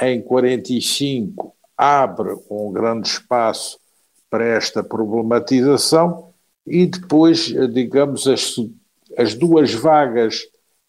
em 0.00 0.22
45, 0.22 1.54
abre 1.76 2.34
um 2.50 2.72
grande 2.72 3.08
espaço 3.08 3.78
para 4.30 4.44
esta 4.44 4.82
problematização 4.82 6.32
e 6.66 6.86
depois, 6.86 7.46
digamos, 7.72 8.26
as, 8.26 8.56
as 9.16 9.34
duas 9.34 9.72
vagas 9.72 10.46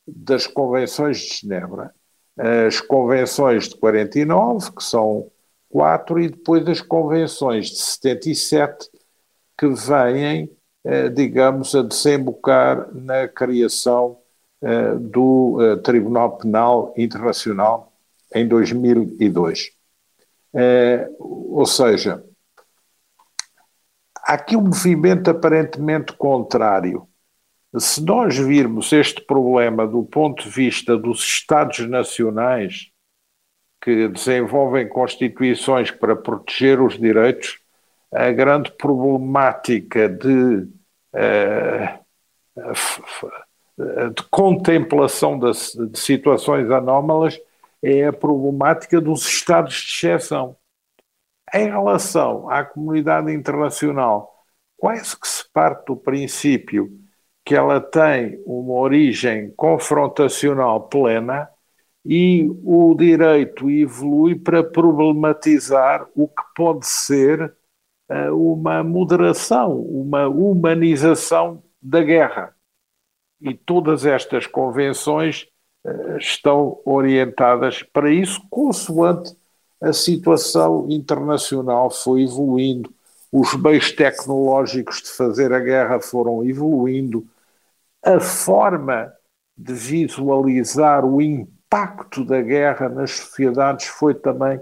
das 0.07 0.47
convenções 0.47 1.19
de 1.19 1.39
Genebra. 1.41 1.93
As 2.37 2.79
convenções 2.79 3.67
de 3.67 3.75
49, 3.75 4.71
que 4.71 4.83
são 4.83 5.29
quatro, 5.69 6.19
e 6.19 6.29
depois 6.29 6.67
as 6.67 6.81
convenções 6.81 7.67
de 7.67 7.79
77, 7.79 8.89
que 9.57 9.67
vêm, 9.67 10.49
eh, 10.85 11.09
digamos, 11.09 11.75
a 11.75 11.81
desembocar 11.81 12.89
na 12.93 13.27
criação 13.27 14.17
do 14.95 15.57
eh, 15.61 15.77
Tribunal 15.77 16.37
Penal 16.37 16.93
Internacional 16.97 17.93
em 18.33 18.47
2002. 18.47 19.71
Eh, 20.53 21.09
ou 21.17 21.65
seja, 21.65 22.23
há 24.17 24.33
aqui 24.33 24.55
um 24.55 24.61
movimento 24.61 25.29
aparentemente 25.29 26.13
contrário. 26.13 27.07
Se 27.77 28.03
nós 28.03 28.37
virmos 28.37 28.91
este 28.91 29.21
problema 29.21 29.87
do 29.87 30.03
ponto 30.03 30.43
de 30.43 30.49
vista 30.49 30.97
dos 30.97 31.19
Estados 31.23 31.79
nacionais 31.87 32.89
que 33.81 34.07
desenvolvem 34.09 34.89
constituições 34.89 35.89
para 35.91 36.15
proteger 36.15 36.81
os 36.81 36.97
direitos, 36.99 37.59
a 38.11 38.31
grande 38.31 38.71
problemática 38.71 40.09
de 40.09 40.67
de 44.13 44.23
contemplação 44.29 45.39
de, 45.39 45.51
de 45.89 45.99
situações 45.99 46.69
anómalas 46.69 47.39
é 47.81 48.05
a 48.05 48.13
problemática 48.13 48.99
dos 48.99 49.25
estados 49.25 49.73
de 49.73 50.07
exceção. 50.07 50.55
Em 51.53 51.65
relação 51.65 52.49
à 52.49 52.63
comunidade 52.63 53.33
internacional, 53.33 54.45
quase 54.77 55.19
que 55.19 55.27
se 55.27 55.43
parte 55.51 55.85
do 55.87 55.95
princípio 55.95 56.91
que 57.45 57.55
ela 57.55 57.81
tem 57.81 58.41
uma 58.45 58.73
origem 58.73 59.51
confrontacional 59.57 60.87
plena 60.87 61.49
e 62.05 62.47
o 62.63 62.93
direito 62.95 63.69
evolui 63.69 64.35
para 64.35 64.63
problematizar 64.63 66.07
o 66.15 66.27
que 66.27 66.43
pode 66.55 66.85
ser 66.85 67.55
uh, 68.09 68.35
uma 68.35 68.83
moderação, 68.83 69.79
uma 69.81 70.27
humanização 70.27 71.63
da 71.81 72.03
guerra. 72.03 72.55
E 73.41 73.53
todas 73.53 74.05
estas 74.05 74.45
convenções 74.45 75.47
uh, 75.85 76.17
estão 76.17 76.79
orientadas 76.85 77.83
para 77.83 78.11
isso, 78.11 78.41
consoante 78.49 79.35
a 79.81 79.93
situação 79.93 80.87
internacional 80.89 81.89
foi 81.89 82.23
evoluindo, 82.23 82.93
os 83.31 83.53
meios 83.55 83.91
tecnológicos 83.91 85.01
de 85.01 85.09
fazer 85.09 85.53
a 85.53 85.59
guerra 85.59 86.01
foram 86.01 86.43
evoluindo, 86.43 87.25
a 88.03 88.19
forma 88.19 89.13
de 89.57 89.73
visualizar 89.73 91.05
o 91.05 91.21
impacto 91.21 92.25
da 92.25 92.41
guerra 92.41 92.89
nas 92.89 93.11
sociedades 93.11 93.85
foi 93.85 94.15
também 94.15 94.59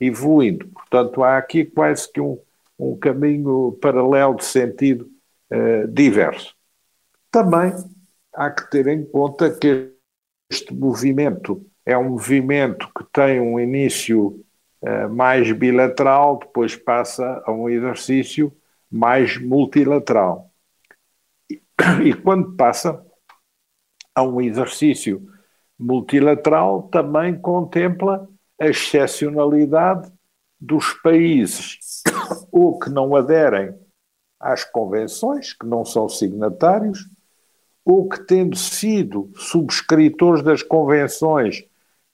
evoluindo. 0.00 0.66
Portanto, 0.68 1.22
há 1.22 1.38
aqui 1.38 1.64
quase 1.64 2.10
que 2.12 2.20
um, 2.20 2.38
um 2.78 2.96
caminho 2.96 3.78
paralelo 3.80 4.36
de 4.36 4.44
sentido 4.44 5.08
uh, 5.50 5.88
diverso. 5.88 6.54
Também 7.30 7.72
há 8.34 8.50
que 8.50 8.70
ter 8.70 8.86
em 8.86 9.04
conta 9.04 9.50
que 9.50 9.92
este 10.50 10.74
movimento 10.74 11.66
é 11.84 11.96
um 11.96 12.10
movimento 12.10 12.88
que 12.96 13.04
tem 13.12 13.40
um 13.40 13.58
início 13.58 14.44
uh, 14.82 15.08
mais 15.10 15.50
bilateral, 15.52 16.38
depois 16.38 16.76
passa 16.76 17.42
a 17.44 17.52
um 17.52 17.68
exercício 17.68 18.54
mais 18.90 19.38
multilateral. 19.38 20.50
E 22.04 22.14
quando 22.14 22.54
passa 22.54 23.04
a 24.14 24.22
um 24.22 24.40
exercício 24.40 25.28
multilateral, 25.76 26.84
também 26.84 27.36
contempla 27.36 28.28
a 28.60 28.66
excepcionalidade 28.66 30.12
dos 30.60 30.92
países 31.02 32.02
ou 32.52 32.78
que 32.78 32.88
não 32.88 33.16
aderem 33.16 33.74
às 34.38 34.64
convenções, 34.64 35.52
que 35.52 35.66
não 35.66 35.84
são 35.84 36.08
signatários, 36.08 37.08
ou 37.84 38.08
que, 38.08 38.20
tendo 38.20 38.56
sido 38.56 39.30
subscritores 39.36 40.42
das 40.42 40.62
convenções, 40.62 41.64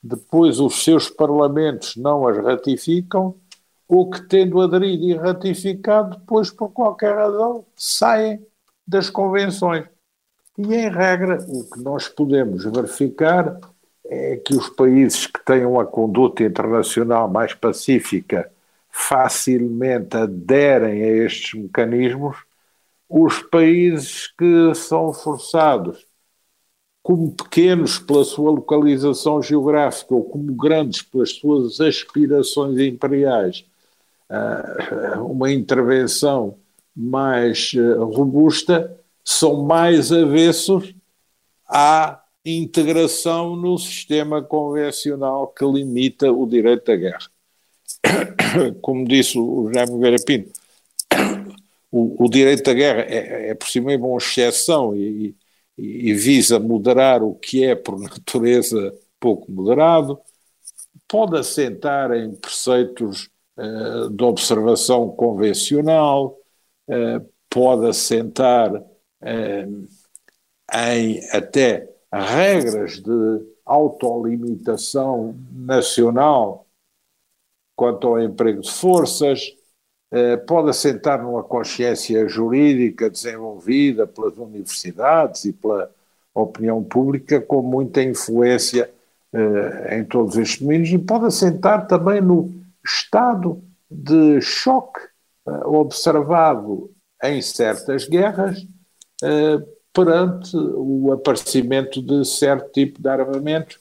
depois 0.03 0.61
os 0.61 0.83
seus 0.83 1.11
parlamentos 1.11 1.97
não 1.97 2.27
as 2.27 2.39
ratificam, 2.39 3.35
ou 3.87 4.11
que, 4.11 4.23
tendo 4.29 4.61
aderido 4.61 5.05
e 5.05 5.15
ratificado, 5.15 6.19
depois, 6.19 6.51
por 6.51 6.71
qualquer 6.71 7.15
razão, 7.15 7.65
saem 7.77 8.41
das 8.87 9.11
convenções. 9.11 9.85
E, 10.57 10.75
em 10.75 10.91
regra, 10.91 11.39
o 11.49 11.69
que 11.71 11.81
nós 11.81 12.09
podemos 12.09 12.65
verificar 12.65 13.59
é 14.05 14.37
que 14.37 14.55
os 14.55 14.69
países 14.71 15.27
que 15.27 15.45
tenham 15.45 15.79
a 15.79 15.87
conduta 15.87 16.43
internacional 16.43 17.29
mais 17.29 17.53
pacífica 17.53 18.51
facilmente 18.91 20.17
aderem 20.17 21.03
a 21.03 21.25
estes 21.25 21.61
mecanismos, 21.61 22.39
os 23.09 23.43
países 23.43 24.27
que 24.29 24.75
são 24.75 25.13
forçados, 25.13 26.07
como 27.03 27.33
pequenos 27.33 27.99
pela 27.99 28.25
sua 28.25 28.51
localização 28.51 29.43
geográfica 29.43 30.15
ou 30.15 30.25
como 30.25 30.53
grandes 30.55 31.01
pelas 31.03 31.31
suas 31.31 31.81
aspirações 31.81 32.79
imperiais, 32.79 33.65
uma 35.21 35.51
intervenção 35.51 36.59
mais 36.95 37.73
eh, 37.75 37.95
robusta, 37.95 38.99
são 39.25 39.63
mais 39.63 40.11
avessos 40.13 40.93
à 41.67 42.23
integração 42.45 43.55
no 43.57 43.79
sistema 43.79 44.43
convencional 44.43 45.47
que 45.49 45.65
limita 45.65 46.33
o 46.33 46.47
direito 46.47 46.91
à 46.91 46.97
guerra. 46.97 47.31
Como 48.83 49.07
disse 49.07 49.39
o 49.39 49.71
Jaime 49.73 50.01
Vera 50.01 50.17
Pinto, 50.25 50.58
o, 51.91 52.25
o, 52.25 52.29
direito 52.29 52.69
à 52.71 52.75
guerra 52.75 53.03
é, 53.03 53.51
é 53.51 53.55
por 53.55 53.69
si 53.69 53.81
mesmo 53.81 54.09
uma 54.09 54.19
exceção 54.19 54.95
e, 54.95 55.35
e, 55.77 56.11
e, 56.11 56.15
visa 56.15 56.59
moderar 56.59 57.23
o 57.23 57.35
que 57.35 57.65
é, 57.65 57.75
por 57.75 57.99
natureza, 58.01 58.95
pouco 59.19 59.51
moderado, 59.51 60.21
pode 61.09 61.37
assentar 61.39 62.13
em 62.13 62.35
preceitos 62.35 63.31
uh, 63.57 64.11
de 64.11 64.25
observação 64.25 65.09
convencional, 65.11 66.37
uh, 66.89 67.27
pode 67.49 67.89
assentar 67.89 68.75
uh, 68.75 69.89
em 70.75 71.21
até 71.33 71.89
regras 72.13 73.01
de 73.03 73.47
autolimitação 73.65 75.39
nacional 75.53 76.67
quanto 77.77 78.09
ao 78.09 78.21
emprego 78.21 78.61
de 78.61 78.71
forças, 78.73 79.55
pode 80.47 80.71
assentar 80.71 81.23
numa 81.23 81.43
consciência 81.43 82.27
jurídica 82.27 83.11
desenvolvida 83.11 84.07
pelas 84.07 84.37
universidades 84.39 85.45
e 85.45 85.53
pela 85.53 85.91
opinião 86.35 86.83
pública 86.83 87.41
com 87.41 87.61
muita 87.61 88.03
influência 88.03 88.91
eh, 89.33 89.99
em 89.99 90.05
todos 90.05 90.37
estes 90.39 90.61
domínios 90.63 90.89
e 90.91 90.99
pode 90.99 91.27
assentar 91.27 91.87
também 91.87 92.21
no 92.21 92.55
estado 92.83 93.63
de 93.91 94.41
choque 94.41 95.01
eh, 95.47 95.51
observado 95.67 96.91
em 97.23 97.43
certas 97.43 98.09
guerras 98.09 98.67
perante 99.93 100.57
o 100.57 101.13
aparecimento 101.13 102.01
de 102.01 102.25
certo 102.25 102.71
tipo 102.71 103.03
de 103.03 103.09
armamento. 103.09 103.81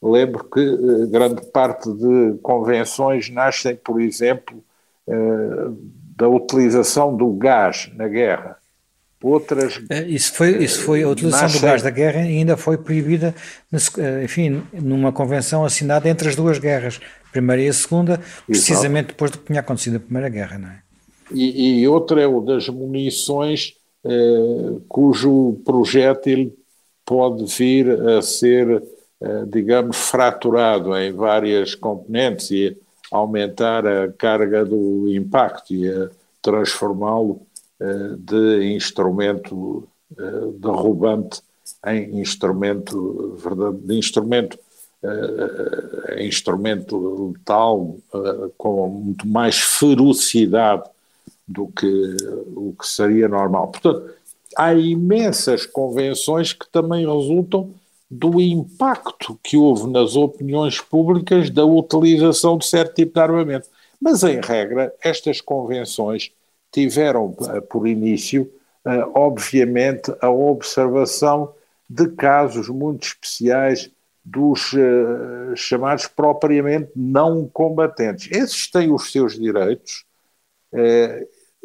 Lembro 0.00 0.44
que 0.44 0.60
eh, 0.60 1.06
grande 1.06 1.44
parte 1.46 1.92
de 1.92 2.38
convenções 2.42 3.28
nascem, 3.30 3.74
por 3.76 4.00
exemplo, 4.00 4.56
eh, 4.58 4.62
da 6.16 6.28
utilização 6.28 7.16
do 7.16 7.32
gás 7.32 7.90
na 7.94 8.08
guerra. 8.08 8.56
Outras. 9.22 9.80
Eh, 9.90 10.04
isso 10.08 10.32
foi, 10.34 10.62
isso 10.62 10.82
foi 10.82 11.02
a 11.02 11.08
utilização 11.08 11.44
nascem... 11.44 11.60
do 11.60 11.64
gás 11.64 11.82
da 11.82 11.90
guerra 11.90 12.20
ainda 12.20 12.56
foi 12.56 12.76
proibida, 12.76 13.34
enfim, 14.22 14.62
numa 14.72 15.10
convenção 15.10 15.64
assinada 15.64 16.08
entre 16.08 16.28
as 16.28 16.36
duas 16.36 16.58
guerras, 16.58 17.00
a 17.28 17.32
primeira 17.32 17.62
e 17.62 17.68
a 17.68 17.72
segunda, 17.72 18.20
precisamente 18.46 19.06
Exato. 19.06 19.12
depois 19.14 19.30
do 19.30 19.38
que 19.38 19.46
tinha 19.46 19.60
acontecido 19.60 19.96
a 19.96 20.00
Primeira 20.00 20.28
Guerra, 20.28 20.58
não 20.58 20.68
é? 20.68 20.82
E, 21.32 21.80
e 21.80 21.88
outra 21.88 22.20
é 22.20 22.26
o 22.26 22.40
das 22.40 22.68
munições 22.68 23.74
eh, 24.04 24.78
cujo 24.86 25.60
projétil 25.64 26.54
pode 27.04 27.44
vir 27.46 27.90
a 27.90 28.22
ser, 28.22 28.82
eh, 29.20 29.44
digamos, 29.48 29.96
fraturado 29.96 30.96
em 30.96 31.12
várias 31.12 31.74
componentes 31.74 32.50
e 32.50 32.76
aumentar 33.10 33.86
a 33.86 34.12
carga 34.12 34.64
do 34.64 35.10
impacto 35.10 35.74
e 35.74 35.88
a 35.88 36.10
transformá-lo 36.42 37.42
eh, 37.80 38.14
de 38.18 38.74
instrumento 38.74 39.88
derrubante 40.60 41.42
em 41.84 42.20
instrumento 42.20 43.36
de 43.82 43.94
instrumento 43.98 44.56
em 46.16 46.28
instrumento 46.28 47.34
letal 47.34 47.96
com 48.56 48.88
muito 48.88 49.26
mais 49.26 49.58
ferocidade 49.58 50.84
do 51.46 51.68
que 51.68 52.16
o 52.54 52.74
que 52.78 52.86
seria 52.86 53.28
normal. 53.28 53.68
Portanto, 53.68 54.10
há 54.56 54.74
imensas 54.74 55.64
convenções 55.66 56.52
que 56.52 56.68
também 56.70 57.06
resultam 57.06 57.70
do 58.10 58.40
impacto 58.40 59.38
que 59.42 59.56
houve 59.56 59.90
nas 59.90 60.14
opiniões 60.14 60.80
públicas 60.80 61.50
da 61.50 61.64
utilização 61.64 62.56
de 62.56 62.66
certo 62.66 62.94
tipo 62.94 63.14
de 63.14 63.20
armamento. 63.20 63.68
Mas, 64.00 64.22
em 64.22 64.40
regra, 64.40 64.94
estas 65.02 65.40
convenções 65.40 66.32
tiveram 66.70 67.34
eh, 67.48 67.60
por 67.60 67.86
início, 67.86 68.50
eh, 68.84 69.06
obviamente, 69.14 70.12
a 70.20 70.30
observação 70.30 71.52
de 71.88 72.08
casos 72.10 72.68
muito 72.68 73.06
especiais 73.06 73.90
dos 74.24 74.72
uh, 74.72 75.54
chamados 75.54 76.08
propriamente 76.08 76.90
não 76.96 77.48
combatentes. 77.48 78.28
Esses 78.32 78.68
têm 78.68 78.90
os 78.90 79.12
seus 79.12 79.38
direitos, 79.38 80.04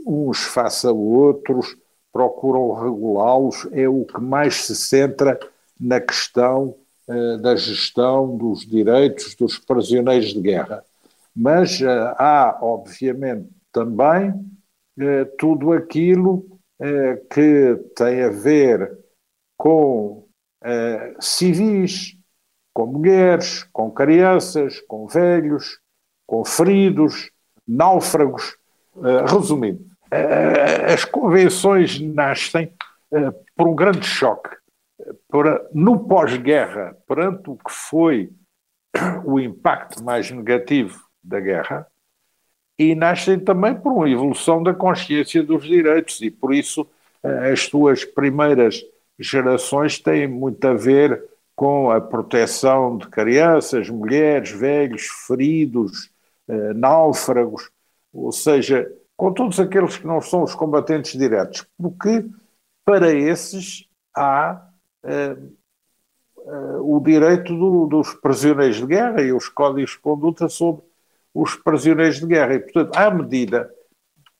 uns 0.05 0.43
face 0.43 0.85
a 0.85 0.91
outros, 0.91 1.75
procuram 2.13 2.73
regulá-los, 2.73 3.67
é 3.71 3.89
o 3.89 4.05
que 4.05 4.21
mais 4.21 4.65
se 4.65 4.75
centra 4.75 5.39
na 5.81 5.99
questão 5.99 6.75
uh, 7.07 7.37
da 7.39 7.55
gestão 7.55 8.37
dos 8.37 8.65
direitos 8.65 9.35
dos 9.35 9.57
prisioneiros 9.57 10.33
de 10.33 10.39
guerra. 10.39 10.83
Mas 11.35 11.81
uh, 11.81 12.13
há, 12.17 12.59
obviamente, 12.61 13.49
também 13.71 14.29
uh, 14.29 15.25
tudo 15.37 15.73
aquilo 15.73 16.45
que 17.29 17.75
tem 17.95 18.23
a 18.23 18.29
ver 18.29 18.97
com 19.55 20.25
civis, 21.19 22.17
com 22.73 22.87
mulheres, 22.87 23.65
com 23.71 23.91
crianças, 23.91 24.79
com 24.87 25.05
velhos, 25.05 25.79
com 26.25 26.43
feridos, 26.43 27.29
náufragos. 27.67 28.57
resumindo, 29.29 29.91
eh, 30.11 30.93
as 30.93 31.05
convenções 31.05 31.99
nascem 32.01 32.73
eh, 33.13 33.31
por 33.55 33.69
um 33.69 33.75
grande 33.75 34.05
choque. 34.05 34.49
Para, 35.27 35.67
no 35.73 36.07
pós-guerra, 36.07 36.97
perante 37.07 37.49
o 37.49 37.55
que 37.55 37.71
foi 37.71 38.31
o 39.25 39.39
impacto 39.39 40.03
mais 40.03 40.29
negativo 40.31 41.01
da 41.23 41.39
guerra, 41.39 41.87
e 42.77 42.95
nascem 42.95 43.39
também 43.39 43.75
por 43.75 43.91
uma 43.91 44.09
evolução 44.09 44.63
da 44.63 44.73
consciência 44.73 45.43
dos 45.43 45.63
direitos, 45.63 46.21
e 46.21 46.31
por 46.31 46.53
isso 46.53 46.87
eh, 47.23 47.51
as 47.51 47.63
suas 47.63 48.03
primeiras 48.03 48.83
gerações 49.19 49.99
têm 49.99 50.27
muito 50.27 50.65
a 50.67 50.73
ver 50.73 51.23
com 51.55 51.91
a 51.91 52.01
proteção 52.01 52.97
de 52.97 53.07
crianças, 53.07 53.87
mulheres, 53.89 54.49
velhos, 54.49 55.05
feridos, 55.27 56.09
náufragos, 56.75 57.69
ou 58.13 58.31
seja, 58.31 58.91
com 59.15 59.31
todos 59.31 59.59
aqueles 59.59 59.97
que 59.97 60.07
não 60.07 60.21
são 60.21 60.43
os 60.43 60.55
combatentes 60.55 61.17
diretos, 61.17 61.65
porque 61.77 62.25
para 62.83 63.13
esses 63.13 63.87
há 64.15 64.70
o 66.81 66.99
direito 66.99 67.55
do, 67.57 67.87
dos 67.87 68.13
prisioneiros 68.15 68.77
de 68.77 68.85
guerra 68.85 69.21
e 69.21 69.31
os 69.31 69.47
códigos 69.47 69.91
de 69.91 69.99
conduta 69.99 70.49
sobre 70.49 70.83
os 71.33 71.55
prisioneiros 71.55 72.19
de 72.19 72.27
guerra. 72.27 72.55
E, 72.55 72.59
portanto, 72.59 72.95
à 72.95 73.09
medida 73.11 73.71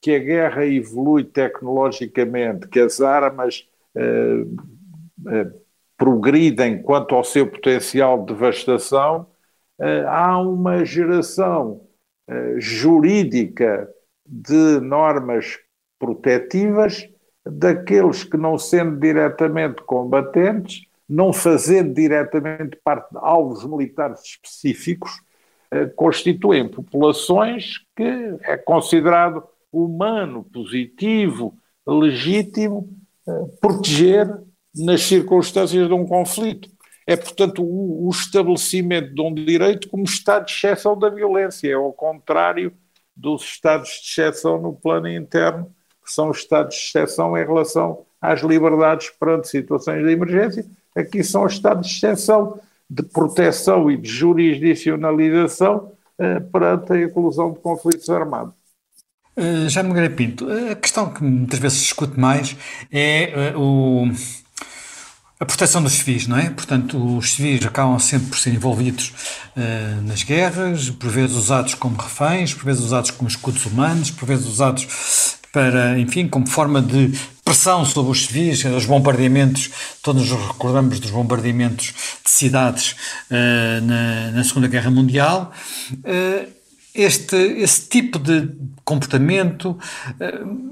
que 0.02 0.16
a 0.16 0.20
guerra 0.20 0.66
evolui 0.66 1.24
tecnologicamente, 1.24 2.68
que 2.68 2.80
as 2.80 3.02
armas 3.02 3.68
uh, 3.96 5.62
progridem 5.96 6.82
quanto 6.82 7.14
ao 7.14 7.24
seu 7.24 7.46
potencial 7.46 8.20
de 8.20 8.34
devastação, 8.34 9.28
há 10.08 10.40
uma 10.40 10.84
geração 10.84 11.82
jurídica 12.58 13.90
de 14.26 14.80
normas 14.80 15.60
protetivas 16.00 17.08
daqueles 17.46 18.24
que, 18.24 18.38
não 18.38 18.58
sendo 18.58 19.00
diretamente 19.00 19.82
combatentes, 19.84 20.86
não 21.08 21.34
fazendo 21.34 21.94
diretamente 21.94 22.78
parte 22.84 23.12
de 23.12 23.18
alvos 23.18 23.66
militares 23.66 24.22
específicos, 24.22 25.12
eh, 25.72 25.86
constituem 25.88 26.70
populações 26.70 27.80
que 27.96 28.38
é 28.44 28.58
considerado 28.58 29.44
humano, 29.72 30.44
positivo, 30.44 31.58
legítimo 31.86 32.90
eh, 33.28 33.46
proteger 33.60 34.28
nas 34.76 35.02
circunstâncias 35.02 35.88
de 35.88 35.94
um 35.94 36.06
conflito. 36.06 36.70
É, 37.06 37.16
portanto, 37.16 37.64
o, 37.64 38.08
o, 38.08 38.10
estabelecimento 38.10 39.14
de 39.14 39.22
um 39.22 39.34
direito 39.34 39.90
como 39.90 40.04
estado 40.04 40.46
de 40.46 40.54
exceção 40.54 40.98
da 40.98 41.10
violência, 41.10 41.70
é 41.70 41.74
ao 41.74 41.92
contrário 41.92 42.74
dos 43.16 43.44
estados 43.44 43.90
de 43.90 44.10
exceção 44.10 44.62
no 44.62 44.74
plano 44.74 45.10
interno, 45.10 45.74
que 46.04 46.12
são 46.12 46.32
estados 46.32 46.76
de 46.76 46.82
exceção 46.82 47.38
em 47.38 47.46
relação 47.46 48.00
às 48.22 48.42
liberdades 48.42 49.10
perante 49.20 49.48
situações 49.48 50.04
de 50.04 50.12
emergência. 50.12 50.66
Aqui 50.96 51.24
são 51.24 51.46
os 51.46 51.54
estados 51.54 51.88
de 51.88 51.96
exceção 51.96 52.60
de 52.90 53.04
proteção 53.04 53.90
e 53.90 53.96
de 53.96 54.10
jurisdicionalização 54.10 55.92
eh, 56.20 56.40
perante 56.40 56.92
a 56.94 57.02
inclusão 57.02 57.52
de 57.54 57.60
conflitos 57.60 58.10
armados. 58.10 58.54
Uh, 59.36 59.70
Jaime 59.70 59.90
Nogueira 59.90 60.14
Pinto, 60.14 60.46
a 60.70 60.76
questão 60.76 61.10
que 61.10 61.24
muitas 61.24 61.58
vezes 61.58 61.78
se 61.78 61.84
discute 61.86 62.20
mais 62.20 62.56
é 62.92 63.54
uh, 63.56 63.60
o, 63.60 64.12
a 65.40 65.46
proteção 65.46 65.82
dos 65.82 65.94
civis, 65.94 66.28
não 66.28 66.38
é? 66.38 66.50
Portanto, 66.50 67.18
os 67.18 67.32
civis 67.32 67.66
acabam 67.66 67.98
sempre 67.98 68.28
por 68.28 68.38
ser 68.38 68.54
envolvidos 68.54 69.14
uh, 69.56 70.02
nas 70.06 70.22
guerras, 70.22 70.90
por 70.90 71.10
vezes 71.10 71.36
usados 71.36 71.74
como 71.76 71.96
reféns, 71.96 72.54
por 72.54 72.66
vezes 72.66 72.84
usados 72.84 73.10
como 73.10 73.30
escudos 73.30 73.66
humanos, 73.66 74.12
por 74.12 74.26
vezes 74.28 74.46
usados 74.46 75.40
para, 75.52 76.00
enfim, 76.00 76.28
como 76.28 76.48
forma 76.48 76.82
de 76.82 77.12
pressão 77.44 77.84
sobre 77.86 78.12
os 78.12 78.26
civis, 78.26 78.64
os 78.64 78.86
bombardeamentos, 78.86 79.70
todos 80.02 80.30
nos 80.30 80.48
recordamos 80.48 81.00
dos 81.00 81.12
bombardeamentos 81.12 81.94
de 82.24 82.30
cidades 82.30 82.92
uh, 83.30 83.86
na, 83.86 84.32
na, 84.32 84.44
Segunda 84.44 84.68
Guerra 84.68 84.90
Mundial. 84.90 85.52
Uh, 85.92 86.48
este, 86.94 87.36
esse 87.36 87.88
tipo 87.90 88.18
de 88.20 88.50
comportamento 88.86 89.78
uh, 90.20 90.72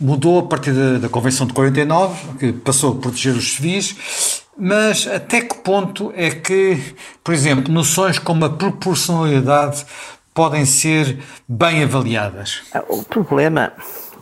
mudou 0.00 0.40
a 0.40 0.42
partir 0.44 0.72
da, 0.72 0.98
da, 0.98 1.08
Convenção 1.08 1.46
de 1.46 1.52
49, 1.52 2.38
que 2.38 2.52
passou 2.52 2.92
a 2.92 3.00
proteger 3.00 3.34
os 3.34 3.54
civis, 3.54 4.42
mas 4.56 5.06
até 5.06 5.40
que 5.42 5.56
ponto 5.56 6.12
é 6.16 6.30
que, 6.30 6.78
por 7.22 7.34
exemplo, 7.34 7.72
noções 7.72 8.18
como 8.18 8.44
a 8.44 8.50
proporcionalidade 8.50 9.84
podem 10.34 10.64
ser 10.64 11.18
bem 11.48 11.82
avaliadas? 11.82 12.62
Ah, 12.72 12.84
o 12.88 13.02
problema, 13.02 13.72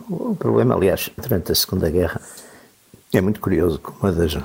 o 0.09 0.35
problema, 0.35 0.75
aliás, 0.75 1.09
durante 1.17 1.51
a 1.51 1.55
Segunda 1.55 1.89
Guerra, 1.89 2.21
é 3.13 3.21
muito 3.21 3.39
curioso 3.39 3.79
que 3.79 3.91
uma 4.01 4.11
das 4.11 4.37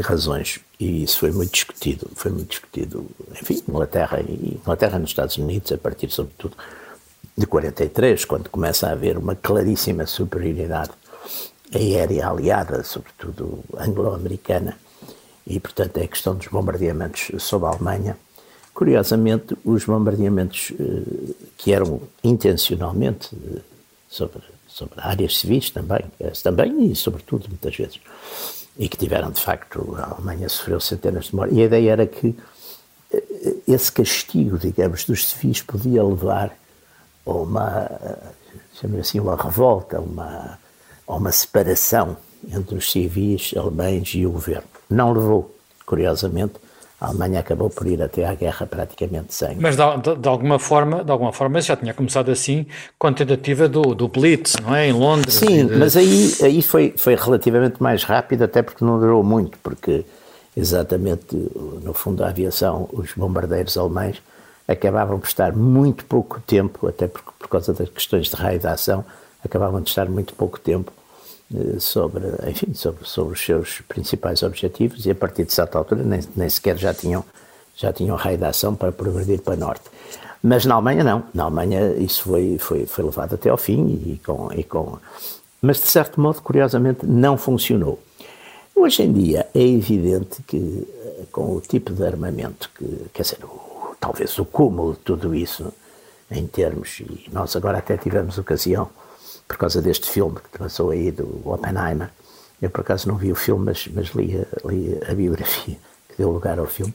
razões, 0.00 0.60
e 0.80 1.02
isso 1.02 1.18
foi 1.18 1.30
muito 1.30 1.52
discutido, 1.52 2.08
foi 2.14 2.30
muito 2.30 2.50
discutido, 2.50 3.06
enfim, 3.40 3.62
Inglaterra 3.68 4.20
e 4.20 4.58
Inglaterra 4.60 4.98
nos 4.98 5.10
Estados 5.10 5.36
Unidos, 5.36 5.70
a 5.72 5.78
partir 5.78 6.10
sobretudo 6.10 6.56
de 7.36 7.46
43, 7.46 8.24
quando 8.24 8.50
começa 8.50 8.88
a 8.88 8.92
haver 8.92 9.16
uma 9.16 9.34
claríssima 9.34 10.06
superioridade 10.06 10.90
aérea 11.74 12.28
aliada, 12.28 12.82
sobretudo 12.84 13.64
anglo-americana, 13.76 14.76
e 15.46 15.58
portanto 15.58 15.96
é 15.98 16.04
a 16.04 16.08
questão 16.08 16.34
dos 16.34 16.46
bombardeamentos 16.48 17.30
sobre 17.42 17.68
a 17.68 17.72
Alemanha, 17.72 18.16
Curiosamente, 18.74 19.56
os 19.64 19.84
bombardeamentos 19.84 20.72
eh, 20.78 21.34
que 21.58 21.72
eram 21.72 22.00
intencionalmente 22.24 23.28
eh, 23.34 23.60
sobre, 24.08 24.42
sobre 24.66 24.98
áreas 24.98 25.38
civis 25.38 25.70
também, 25.70 26.04
também 26.42 26.90
e 26.90 26.96
sobretudo 26.96 27.48
muitas 27.48 27.76
vezes, 27.76 28.00
e 28.78 28.88
que 28.88 28.96
tiveram 28.96 29.30
de 29.30 29.40
facto, 29.40 29.94
a 29.98 30.14
Alemanha 30.14 30.48
sofreu 30.48 30.80
centenas 30.80 31.26
de 31.26 31.36
mortes, 31.36 31.56
e 31.56 31.60
a 31.60 31.64
ideia 31.66 31.90
era 31.92 32.06
que 32.06 32.34
eh, 33.12 33.56
esse 33.68 33.92
castigo, 33.92 34.58
digamos, 34.58 35.04
dos 35.04 35.28
civis 35.28 35.60
podia 35.60 36.02
levar 36.02 36.56
a 37.26 37.30
uma, 37.30 37.90
chamemos 38.80 39.06
assim, 39.06 39.20
uma 39.20 39.36
revolta, 39.36 40.00
uma, 40.00 40.58
a 41.06 41.14
uma 41.14 41.30
separação 41.30 42.16
entre 42.50 42.74
os 42.74 42.90
civis 42.90 43.52
alemães 43.56 44.08
e 44.14 44.26
o 44.26 44.32
governo. 44.32 44.68
Não 44.88 45.12
levou, 45.12 45.54
curiosamente, 45.86 46.54
a 47.02 47.08
Alemanha 47.08 47.40
acabou 47.40 47.68
por 47.68 47.84
ir 47.88 48.00
até 48.00 48.24
à 48.24 48.32
guerra 48.32 48.64
praticamente 48.64 49.34
sem. 49.34 49.56
Mas 49.56 49.76
de, 49.76 49.82
de, 50.02 50.16
de, 50.20 50.28
alguma 50.28 50.56
forma, 50.60 51.02
de 51.02 51.10
alguma 51.10 51.32
forma 51.32 51.60
já 51.60 51.76
tinha 51.76 51.92
começado 51.92 52.30
assim 52.30 52.64
com 52.96 53.08
a 53.08 53.12
tentativa 53.12 53.68
do, 53.68 53.92
do 53.92 54.06
Blitz, 54.06 54.54
não 54.62 54.72
é? 54.72 54.86
Em 54.86 54.92
Londres. 54.92 55.34
Sim, 55.34 55.66
de... 55.66 55.76
mas 55.76 55.96
aí, 55.96 56.32
aí 56.40 56.62
foi, 56.62 56.94
foi 56.96 57.16
relativamente 57.16 57.82
mais 57.82 58.04
rápido, 58.04 58.42
até 58.44 58.62
porque 58.62 58.84
não 58.84 59.00
durou 59.00 59.24
muito, 59.24 59.58
porque 59.58 60.04
exatamente, 60.56 61.34
no 61.82 61.92
fundo, 61.92 62.22
a 62.22 62.28
aviação, 62.28 62.88
os 62.92 63.12
bombardeiros 63.16 63.76
alemães 63.76 64.22
acabavam 64.68 65.18
por 65.18 65.26
estar 65.26 65.52
muito 65.52 66.04
pouco 66.04 66.40
tempo, 66.40 66.86
até 66.86 67.08
por, 67.08 67.20
por 67.36 67.48
causa 67.48 67.72
das 67.72 67.88
questões 67.88 68.28
de 68.28 68.36
raio 68.36 68.60
de 68.60 68.68
ação, 68.68 69.04
acabavam 69.44 69.80
de 69.80 69.88
estar 69.88 70.08
muito 70.08 70.34
pouco 70.34 70.60
tempo 70.60 70.92
sobre, 71.78 72.24
enfim, 72.48 72.74
sobre, 72.74 73.06
sobre 73.06 73.34
os 73.34 73.44
seus 73.44 73.80
principais 73.82 74.42
objetivos 74.42 75.06
e 75.06 75.10
a 75.10 75.14
partir 75.14 75.44
de 75.44 75.52
certa 75.52 75.78
altura 75.78 76.02
nem, 76.02 76.20
nem 76.34 76.48
sequer 76.48 76.76
já 76.76 76.92
tinham, 76.92 77.24
já 77.76 77.92
tinham 77.92 78.16
raio 78.16 78.38
de 78.38 78.44
ação 78.44 78.74
para 78.74 78.92
progredir 78.92 79.40
para 79.40 79.56
norte. 79.56 79.84
Mas 80.42 80.64
na 80.64 80.74
Alemanha 80.74 81.04
não, 81.04 81.22
na 81.32 81.44
Alemanha 81.44 81.94
isso 81.94 82.24
foi, 82.24 82.58
foi, 82.58 82.86
foi 82.86 83.04
levado 83.04 83.34
até 83.34 83.48
ao 83.48 83.56
fim 83.56 83.86
e 83.86 84.20
com, 84.24 84.52
e 84.52 84.64
com... 84.64 84.98
Mas 85.60 85.76
de 85.76 85.86
certo 85.86 86.20
modo, 86.20 86.42
curiosamente, 86.42 87.06
não 87.06 87.36
funcionou. 87.36 88.00
Hoje 88.74 89.04
em 89.04 89.12
dia 89.12 89.46
é 89.54 89.62
evidente 89.62 90.42
que 90.42 90.88
eh, 91.04 91.24
com 91.30 91.54
o 91.54 91.60
tipo 91.60 91.92
de 91.92 92.04
armamento 92.04 92.68
que, 92.74 93.06
quer 93.12 93.22
dizer, 93.22 93.38
o, 93.44 93.94
talvez 94.00 94.36
o 94.38 94.44
cúmulo 94.44 94.94
de 94.94 94.98
tudo 95.00 95.32
isso 95.34 95.72
em 96.28 96.46
termos, 96.46 96.98
e 96.98 97.28
nós 97.30 97.54
agora 97.54 97.78
até 97.78 97.96
tivemos 97.96 98.38
ocasião 98.38 98.90
por 99.52 99.58
causa 99.58 99.82
deste 99.82 100.08
filme 100.08 100.36
que 100.50 100.58
passou 100.58 100.90
aí 100.90 101.10
do 101.10 101.42
Oppenheimer. 101.44 102.08
Eu, 102.60 102.70
por 102.70 102.80
acaso, 102.80 103.06
não 103.06 103.16
vi 103.16 103.30
o 103.30 103.34
filme, 103.34 103.66
mas, 103.66 103.86
mas 103.92 104.08
li, 104.14 104.34
a, 104.34 104.68
li 104.68 104.98
a 105.06 105.14
biografia 105.14 105.76
que 106.08 106.14
deu 106.16 106.30
lugar 106.30 106.58
ao 106.58 106.66
filme. 106.66 106.94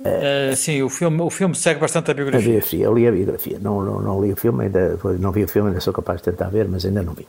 Uh, 0.00 0.56
sim, 0.56 0.82
o 0.82 0.88
filme, 0.88 1.20
o 1.20 1.28
filme 1.28 1.54
segue 1.54 1.78
bastante 1.78 2.10
a 2.10 2.14
biografia. 2.14 2.40
A 2.40 2.50
biografia, 2.50 2.84
eu 2.86 2.94
li 2.94 3.06
a 3.06 3.12
biografia. 3.12 3.58
Não, 3.60 3.82
não, 3.82 4.00
não 4.00 4.24
li 4.24 4.32
o 4.32 4.36
filme, 4.36 4.64
ainda 4.64 4.98
não 5.20 5.30
vi 5.30 5.44
o 5.44 5.48
filme, 5.48 5.68
ainda 5.68 5.80
sou 5.80 5.92
capaz 5.92 6.20
de 6.20 6.24
tentar 6.24 6.48
ver, 6.48 6.66
mas 6.66 6.86
ainda 6.86 7.02
não 7.02 7.12
vi. 7.12 7.28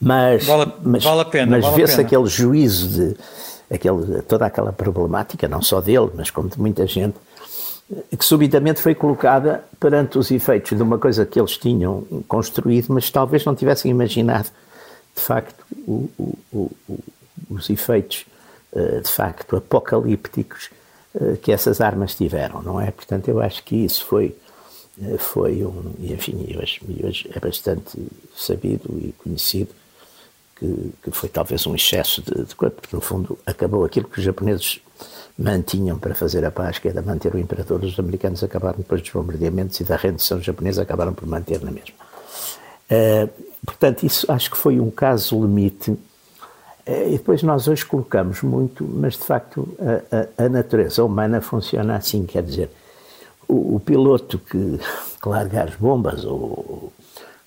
Mas, 0.00 0.46
vale, 0.46 0.72
mas, 0.82 1.02
vale 1.02 1.22
a 1.22 1.24
pena. 1.24 1.50
Mas 1.56 1.64
vale 1.64 1.76
vê-se 1.76 2.00
aquele 2.00 2.26
juízo 2.26 2.88
de 2.88 3.16
aquele, 3.74 4.22
toda 4.22 4.46
aquela 4.46 4.72
problemática, 4.72 5.48
não 5.48 5.60
só 5.60 5.80
dele, 5.80 6.10
mas 6.14 6.30
como 6.30 6.48
de 6.48 6.58
muita 6.60 6.86
gente, 6.86 7.16
que 8.16 8.24
subitamente 8.24 8.80
foi 8.80 8.94
colocada 8.94 9.64
perante 9.80 10.18
os 10.18 10.30
efeitos 10.30 10.76
de 10.76 10.82
uma 10.82 10.98
coisa 10.98 11.24
que 11.24 11.40
eles 11.40 11.56
tinham 11.56 12.02
construído, 12.26 12.92
mas 12.92 13.10
talvez 13.10 13.44
não 13.44 13.54
tivessem 13.54 13.90
imaginado, 13.90 14.48
de 15.14 15.22
facto, 15.22 15.64
o, 15.86 16.10
o, 16.18 16.38
o, 16.52 16.98
os 17.50 17.70
efeitos, 17.70 18.26
eh, 18.74 19.00
de 19.00 19.10
facto, 19.10 19.56
apocalípticos 19.56 20.70
eh, 21.14 21.36
que 21.40 21.50
essas 21.50 21.80
armas 21.80 22.14
tiveram, 22.14 22.62
não 22.62 22.78
é? 22.78 22.90
Portanto, 22.90 23.28
eu 23.28 23.40
acho 23.40 23.62
que 23.64 23.76
isso 23.76 24.04
foi, 24.04 24.36
eh, 25.02 25.16
foi 25.16 25.64
um, 25.64 25.94
enfim, 25.98 26.56
hoje, 26.60 26.80
hoje 27.02 27.30
é 27.34 27.40
bastante 27.40 27.98
sabido 28.36 28.98
e 29.00 29.12
conhecido, 29.12 29.70
que, 30.56 30.92
que 31.02 31.10
foi 31.10 31.28
talvez 31.28 31.66
um 31.66 31.74
excesso 31.74 32.20
de, 32.20 32.44
de 32.44 32.54
porque 32.54 32.94
no 32.94 33.00
fundo 33.00 33.38
acabou 33.46 33.84
aquilo 33.84 34.08
que 34.08 34.18
os 34.18 34.24
japoneses 34.24 34.80
mantinham 35.38 35.98
para 35.98 36.14
fazer 36.14 36.44
a 36.44 36.50
paz, 36.50 36.78
que 36.78 36.88
era 36.88 37.00
manter 37.00 37.32
o 37.32 37.38
imperador. 37.38 37.84
Os 37.84 37.98
americanos 37.98 38.42
acabaram 38.42 38.78
depois 38.78 39.00
dos 39.00 39.10
bombardeamentos 39.10 39.78
e 39.78 39.84
da 39.84 39.96
rendição 39.96 40.40
japonesa 40.42 40.82
acabaram 40.82 41.14
por 41.14 41.28
manter 41.28 41.62
na 41.62 41.70
mesma. 41.70 41.94
Uh, 42.90 43.30
portanto, 43.64 44.04
isso 44.04 44.30
acho 44.32 44.50
que 44.50 44.56
foi 44.56 44.80
um 44.80 44.90
caso 44.90 45.40
limite. 45.40 45.92
Uh, 45.92 46.00
e 47.06 47.12
depois 47.12 47.42
nós 47.44 47.68
hoje 47.68 47.84
colocamos 47.86 48.42
muito, 48.42 48.82
mas 48.84 49.12
de 49.14 49.24
facto 49.24 49.68
a, 49.78 50.42
a, 50.42 50.46
a 50.46 50.48
natureza 50.48 51.04
humana 51.04 51.40
funciona 51.40 51.94
assim, 51.94 52.26
quer 52.26 52.42
dizer, 52.42 52.70
o, 53.46 53.76
o 53.76 53.80
piloto 53.80 54.38
que, 54.40 54.80
que 55.22 55.28
larga 55.28 55.62
as 55.62 55.76
bombas 55.76 56.24
ou, 56.24 56.92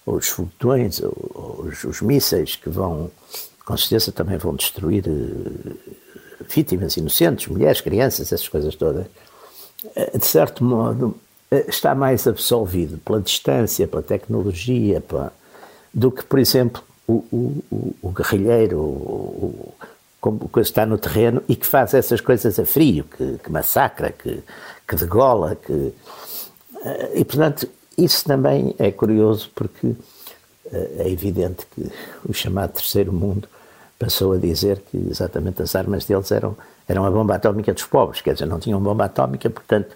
ou 0.06 0.16
os 0.16 0.30
foguetões 0.30 1.02
ou, 1.02 1.14
ou 1.34 1.66
os, 1.66 1.84
os 1.84 2.02
mísseis 2.02 2.56
que 2.56 2.70
vão, 2.70 3.12
com 3.66 3.76
certeza 3.76 4.14
também 4.14 4.38
vão 4.38 4.56
destruir 4.56 5.04
uh, 5.08 6.01
vítimas 6.54 6.98
inocentes, 6.98 7.48
mulheres, 7.48 7.82
crianças, 7.82 8.32
essas 8.32 8.48
coisas 8.48 8.76
todas, 8.76 9.06
eh, 9.96 10.18
de 10.18 10.26
certo 10.26 10.64
modo, 10.64 11.16
eh, 11.50 11.66
está 11.68 11.96
mais 11.96 12.28
absolvido 12.28 12.98
pela 13.00 13.20
distância, 13.20 13.88
pela 13.88 14.02
tecnologia, 14.02 15.02
pela, 15.02 15.34
do 15.94 16.12
que, 16.12 16.24
por 16.24 16.40
exemplo, 16.40 16.84
o, 17.08 17.26
o, 17.32 17.96
o 18.02 18.10
guerrilheiro, 18.10 18.78
o, 18.78 19.74
o, 20.22 20.50
que 20.50 20.60
está 20.60 20.86
no 20.86 20.98
terreno 20.98 21.42
e 21.50 21.56
que 21.56 21.66
faz 21.66 21.94
essas 21.94 22.22
coisas 22.22 22.60
a 22.60 22.66
frio, 22.66 23.04
que, 23.06 23.40
que 23.44 23.52
massacra, 23.52 24.12
que, 24.12 24.44
que 24.88 24.96
degola, 24.96 25.56
que... 25.56 25.94
Eh, 26.84 27.12
e, 27.16 27.26
portanto, 27.26 27.68
isso 27.98 28.24
também 28.26 28.76
é 28.78 28.92
curioso 28.92 29.50
porque 29.54 29.94
é 30.74 31.10
evidente 31.10 31.66
que 31.76 31.92
o 32.24 32.34
chamado 32.34 32.72
terceiro 32.72 33.12
mundo 33.12 33.46
passou 34.02 34.34
a 34.34 34.38
dizer 34.38 34.82
que 34.90 34.98
exatamente 34.98 35.62
as 35.62 35.76
armas 35.76 36.06
deles 36.06 36.32
eram, 36.32 36.58
eram 36.88 37.06
a 37.06 37.12
bomba 37.12 37.36
atómica 37.36 37.72
dos 37.72 37.84
pobres, 37.84 38.20
quer 38.20 38.34
dizer, 38.34 38.48
não 38.48 38.60
tinham 38.60 38.82
bomba 38.82 39.06
atómica, 39.06 39.48
portanto 39.48 39.96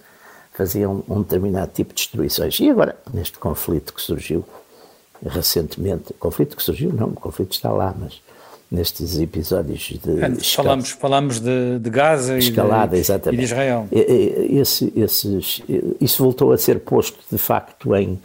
faziam 0.54 1.04
um 1.10 1.24
determinado 1.24 1.72
tipo 1.74 1.90
de 1.90 2.04
destruições. 2.04 2.60
E 2.60 2.70
agora, 2.70 2.96
neste 3.12 3.40
conflito 3.40 3.92
que 3.94 4.02
surgiu 4.02 4.46
recentemente, 5.26 6.14
conflito 6.20 6.56
que 6.56 6.62
surgiu, 6.62 6.94
não, 6.94 7.08
o 7.08 7.14
conflito 7.14 7.54
está 7.54 7.72
lá, 7.72 7.96
mas 7.98 8.22
nestes 8.70 9.20
episódios 9.20 9.82
de 10.04 10.24
Antes, 10.24 10.54
falamos 10.54 10.90
falamos 10.92 11.40
de, 11.40 11.80
de 11.80 11.90
Gaza 11.90 12.38
escalada, 12.38 12.96
e, 12.96 13.00
de, 13.00 13.06
exatamente. 13.06 13.36
e 13.36 13.38
de 13.38 13.44
Israel 13.44 13.88
esse, 13.92 14.94
esses, 14.96 15.64
isso 16.00 16.24
voltou 16.24 16.52
a 16.52 16.58
ser 16.58 16.80
posto 16.80 17.18
de 17.32 17.38
facto 17.38 17.96
em 17.96 18.20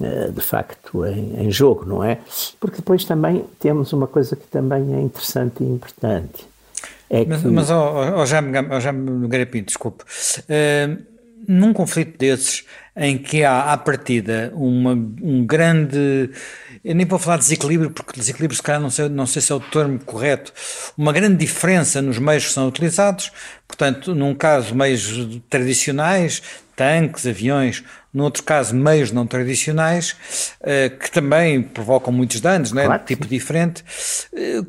de 0.00 0.40
facto 0.40 1.04
em, 1.06 1.46
em, 1.46 1.50
jogo 1.50 1.84
não 1.84 2.02
é? 2.02 2.18
Porque 2.58 2.76
depois 2.76 3.04
também 3.04 3.44
temos 3.60 3.92
uma 3.92 4.06
coisa 4.06 4.34
que 4.34 4.46
também 4.46 4.94
é 4.94 5.00
interessante 5.00 5.62
e 5.62 5.66
importante. 5.66 6.46
É 7.10 7.24
mas, 7.24 7.42
que... 7.42 7.48
mas 7.48 7.70
oh, 7.70 7.92
oh, 8.16 8.26
já 8.26 8.40
me 8.40 8.58
oh, 8.58 8.80
já 8.80 8.92
me 8.92 9.44
desculpe. 9.62 10.04
Uh, 10.42 11.02
num 11.46 11.72
conflito 11.72 12.16
desses 12.18 12.64
em 12.96 13.18
que 13.18 13.42
há 13.42 13.72
à 13.72 13.76
partida 13.76 14.52
uma, 14.54 14.92
um 14.92 15.44
grande 15.44 16.30
eu 16.84 16.96
nem 16.96 17.06
vou 17.06 17.18
falar 17.18 17.36
de 17.36 17.44
desequilíbrio, 17.44 17.90
porque 17.90 18.18
desequilíbrio, 18.18 18.56
se 18.56 18.62
calhar, 18.62 18.80
não 18.80 18.90
sei, 18.90 19.08
não 19.08 19.24
sei 19.24 19.40
se 19.40 19.52
é 19.52 19.54
o 19.54 19.60
termo 19.60 20.00
correto, 20.00 20.52
uma 20.98 21.12
grande 21.12 21.36
diferença 21.36 22.02
nos 22.02 22.18
meios 22.18 22.46
que 22.46 22.50
são 22.50 22.66
utilizados, 22.66 23.30
portanto, 23.68 24.14
num 24.16 24.34
caso, 24.34 24.74
meios 24.74 25.40
tradicionais, 25.48 26.42
tanques, 26.74 27.24
aviões, 27.24 27.84
no 28.12 28.24
outro 28.24 28.42
caso, 28.42 28.74
meios 28.74 29.10
não 29.10 29.26
tradicionais, 29.26 30.54
eh, 30.60 30.90
que 30.90 31.10
também 31.10 31.62
provocam 31.62 32.12
muitos 32.12 32.40
danos, 32.40 32.70
não 32.70 32.82
é? 32.82 32.98
de 32.98 33.04
tipo 33.06 33.26
diferente. 33.26 33.82
Eh, 34.34 34.62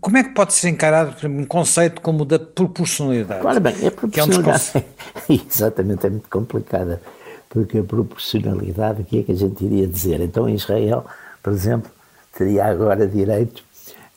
como 0.00 0.18
é 0.18 0.22
que 0.22 0.30
pode 0.30 0.52
ser 0.52 0.68
encarado 0.68 1.26
um 1.26 1.46
conceito 1.46 2.02
como 2.02 2.22
o 2.22 2.24
da 2.26 2.38
proporcionalidade? 2.38 3.46
Ora 3.46 3.58
bem, 3.58 3.74
a 3.86 3.90
proporcionalidade 3.90 4.72
é 4.74 5.32
um 5.32 5.40
exatamente 5.48 6.06
é 6.06 6.10
muito 6.10 6.28
complicada, 6.28 7.00
porque 7.48 7.78
a 7.78 7.82
proporcionalidade, 7.82 9.00
o 9.00 9.04
que 9.04 9.20
é 9.20 9.22
que 9.22 9.32
a 9.32 9.36
gente 9.36 9.64
iria 9.64 9.86
dizer? 9.86 10.20
Então, 10.20 10.46
Israel, 10.46 11.06
por 11.42 11.54
exemplo, 11.54 11.90
teria 12.36 12.66
agora 12.66 13.06
direito 13.06 13.64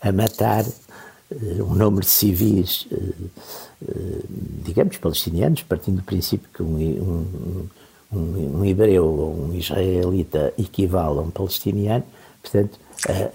a 0.01 0.11
matar 0.11 0.65
uh, 0.65 1.63
um 1.63 1.73
número 1.75 2.01
de 2.01 2.11
civis, 2.11 2.85
digamos, 4.65 4.97
palestinianos, 4.97 5.63
partindo 5.63 5.97
do 5.97 6.03
princípio 6.03 6.49
que 6.53 6.61
um, 6.61 6.75
um, 6.75 7.67
um, 8.13 8.59
um 8.59 8.65
hebreu 8.65 9.05
ou 9.05 9.45
um 9.45 9.55
israelita 9.55 10.53
equivale 10.57 11.19
a 11.19 11.21
um 11.21 11.31
palestiniano, 11.31 12.03
portanto. 12.41 12.79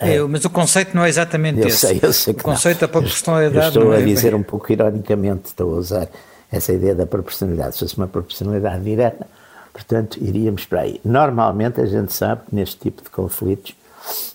É, 0.00 0.20
mas 0.22 0.44
o 0.44 0.50
conceito 0.50 0.94
não 0.94 1.04
é 1.04 1.08
exatamente 1.08 1.60
eu 1.60 1.68
esse. 1.68 1.86
Sei, 1.86 2.00
eu 2.02 2.12
sei 2.12 2.32
que 2.32 2.40
o 2.40 2.44
conceito 2.44 2.80
da 2.80 2.88
proporcionalidade. 2.88 3.76
Eu 3.76 3.82
estou 3.82 3.92
a 3.92 4.00
é 4.00 4.04
dizer 4.04 4.34
um 4.34 4.42
pouco 4.42 4.72
ironicamente, 4.72 5.46
estou 5.46 5.74
a 5.74 5.78
usar 5.78 6.08
essa 6.50 6.72
ideia 6.72 6.94
da 6.94 7.06
proporcionalidade. 7.06 7.74
Se 7.74 7.80
fosse 7.80 7.96
uma 7.96 8.06
proporcionalidade 8.06 8.82
direta, 8.82 9.26
portanto, 9.72 10.18
iríamos 10.22 10.64
para 10.64 10.82
aí. 10.82 11.00
Normalmente 11.04 11.80
a 11.80 11.86
gente 11.86 12.12
sabe 12.12 12.42
que 12.48 12.54
neste 12.54 12.78
tipo 12.78 13.02
de 13.02 13.10
conflitos 13.10 13.74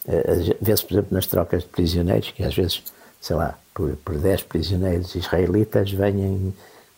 Uh, 0.05 0.55
Vê-se, 0.61 0.85
por 0.85 0.93
exemplo, 0.93 1.13
nas 1.13 1.25
trocas 1.25 1.63
de 1.63 1.69
prisioneiros, 1.69 2.31
que 2.31 2.43
às 2.43 2.55
vezes, 2.55 2.83
sei 3.19 3.35
lá, 3.35 3.57
por, 3.73 3.95
por 3.97 4.17
10 4.17 4.43
prisioneiros 4.43 5.15
israelitas 5.15 5.91
vêm 5.91 6.53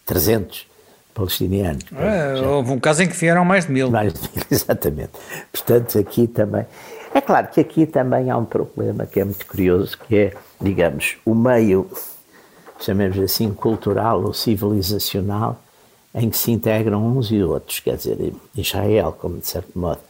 300 0.06 0.68
palestinianos. 1.16 1.84
É, 1.98 2.46
houve 2.46 2.72
um 2.72 2.80
caso 2.80 3.02
em 3.02 3.08
que 3.08 3.16
vieram 3.16 3.44
mais 3.44 3.66
de 3.66 3.72
mil. 3.72 3.90
Mais 3.90 4.14
de 4.14 4.20
mil, 4.22 4.46
exatamente. 4.52 5.14
Portanto, 5.52 5.98
aqui 5.98 6.28
também. 6.28 6.66
É 7.14 7.22
claro 7.22 7.48
que 7.48 7.62
aqui 7.62 7.86
também 7.86 8.30
há 8.30 8.38
um 8.38 8.46
problema 8.46 9.06
que 9.06 9.22
é 9.22 9.24
muito 9.24 9.46
curioso, 9.46 9.98
que 9.98 10.16
é, 10.18 10.34
digamos, 10.60 11.16
o 11.26 11.34
meio, 11.34 11.90
chamemos 12.80 13.18
assim, 13.18 13.54
cultural 13.54 14.22
ou 14.22 14.34
civilizacional, 14.34 15.58
em 16.14 16.30
que 16.30 16.38
se 16.38 16.52
integram 16.52 17.02
uns 17.02 17.32
e 17.32 17.42
outros. 17.42 17.80
Quer 17.80 17.96
dizer, 17.96 18.34
Israel, 18.54 19.14
como 19.14 19.38
de 19.40 19.48
certo 19.48 19.80
modo 19.80 20.02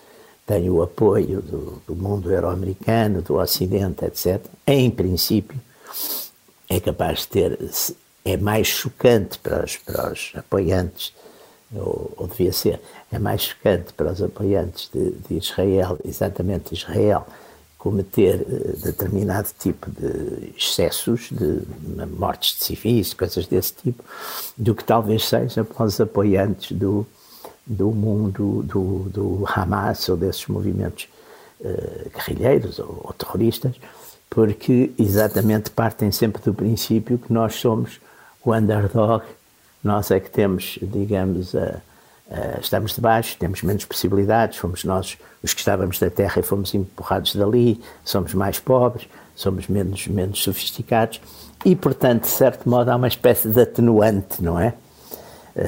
tem 0.48 0.70
o 0.70 0.82
apoio 0.82 1.42
do, 1.42 1.82
do 1.88 1.96
mundo 1.96 2.32
euro-americano, 2.32 3.22
do 3.22 3.36
Ocidente, 3.36 4.06
etc., 4.06 4.42
em 4.66 4.90
princípio, 4.92 5.60
é 6.70 6.80
capaz 6.80 7.20
de 7.20 7.28
ter, 7.28 7.60
é 8.26 8.36
mais 8.36 8.66
chocante 8.66 9.38
para 9.38 9.64
os, 9.64 9.78
para 9.78 10.12
os 10.12 10.32
apoiantes, 10.36 11.14
ou, 11.74 12.12
ou, 12.18 12.28
devia 12.28 12.52
ser, 12.52 12.82
é 13.12 13.20
mais 13.20 13.42
chocante 13.42 13.94
para 13.94 14.12
os 14.12 14.22
apoiantes 14.22 14.90
de, 14.92 15.12
de 15.12 15.38
Israel, 15.38 16.00
exatamente 16.04 16.74
Israel, 16.74 17.26
cometer 17.78 18.42
uh, 18.42 18.78
determinado 18.84 19.50
tipo 19.60 19.92
de 19.92 20.54
excessos, 20.58 21.30
de 21.30 21.62
mortes 22.18 22.58
de 22.58 22.64
civis, 22.64 23.14
coisas 23.14 23.46
desse 23.46 23.74
tipo, 23.76 24.04
do 24.58 24.74
que 24.74 24.84
talvez 24.84 25.26
seja 25.26 25.64
para 25.64 25.86
os 25.86 26.02
apoiantes 26.02 26.72
do, 26.76 27.06
do 27.64 27.92
mundo 27.92 28.64
do, 28.64 29.10
do 29.10 29.46
Hamas 29.48 30.10
ou 30.10 30.18
desses 30.18 30.48
movimentos 30.48 31.08
uh, 31.62 32.10
guerrilheiros 32.10 32.80
ou, 32.80 33.02
ou, 33.04 33.14
terroristas, 33.14 33.76
porque 34.32 34.92
exatamente 34.98 35.70
partem 35.70 36.12
sempre 36.12 36.42
do 36.42 36.56
princípio 36.56 37.20
que 37.20 37.32
nós 37.32 37.54
somos 37.54 38.00
o 38.46 38.54
underdog, 38.54 39.24
nós 39.84 40.10
é 40.12 40.20
que 40.20 40.30
temos, 40.30 40.80
digamos, 40.82 41.56
a, 41.56 41.82
a, 42.30 42.60
estamos 42.60 42.94
debaixo, 42.94 43.38
temos 43.38 43.62
menos 43.62 43.86
possibilidades, 43.86 44.58
fomos 44.58 44.84
nós 44.84 45.18
os 45.44 45.54
que 45.54 45.60
estávamos 45.60 46.00
da 46.00 46.10
terra 46.10 46.40
e 46.40 46.44
fomos 46.44 46.74
empurrados 46.74 47.36
dali, 47.36 47.82
somos 48.04 48.34
mais 48.34 48.60
pobres, 48.60 49.08
somos 49.36 49.68
menos, 49.68 50.08
menos 50.08 50.42
sofisticados 50.42 51.22
e, 51.64 51.76
portanto, 51.76 52.24
de 52.24 52.30
certo 52.30 52.70
modo, 52.70 52.90
há 52.90 52.96
uma 52.96 53.08
espécie 53.08 53.48
de 53.48 53.62
atenuante, 53.62 54.42
não 54.42 54.60
é? 54.60 54.74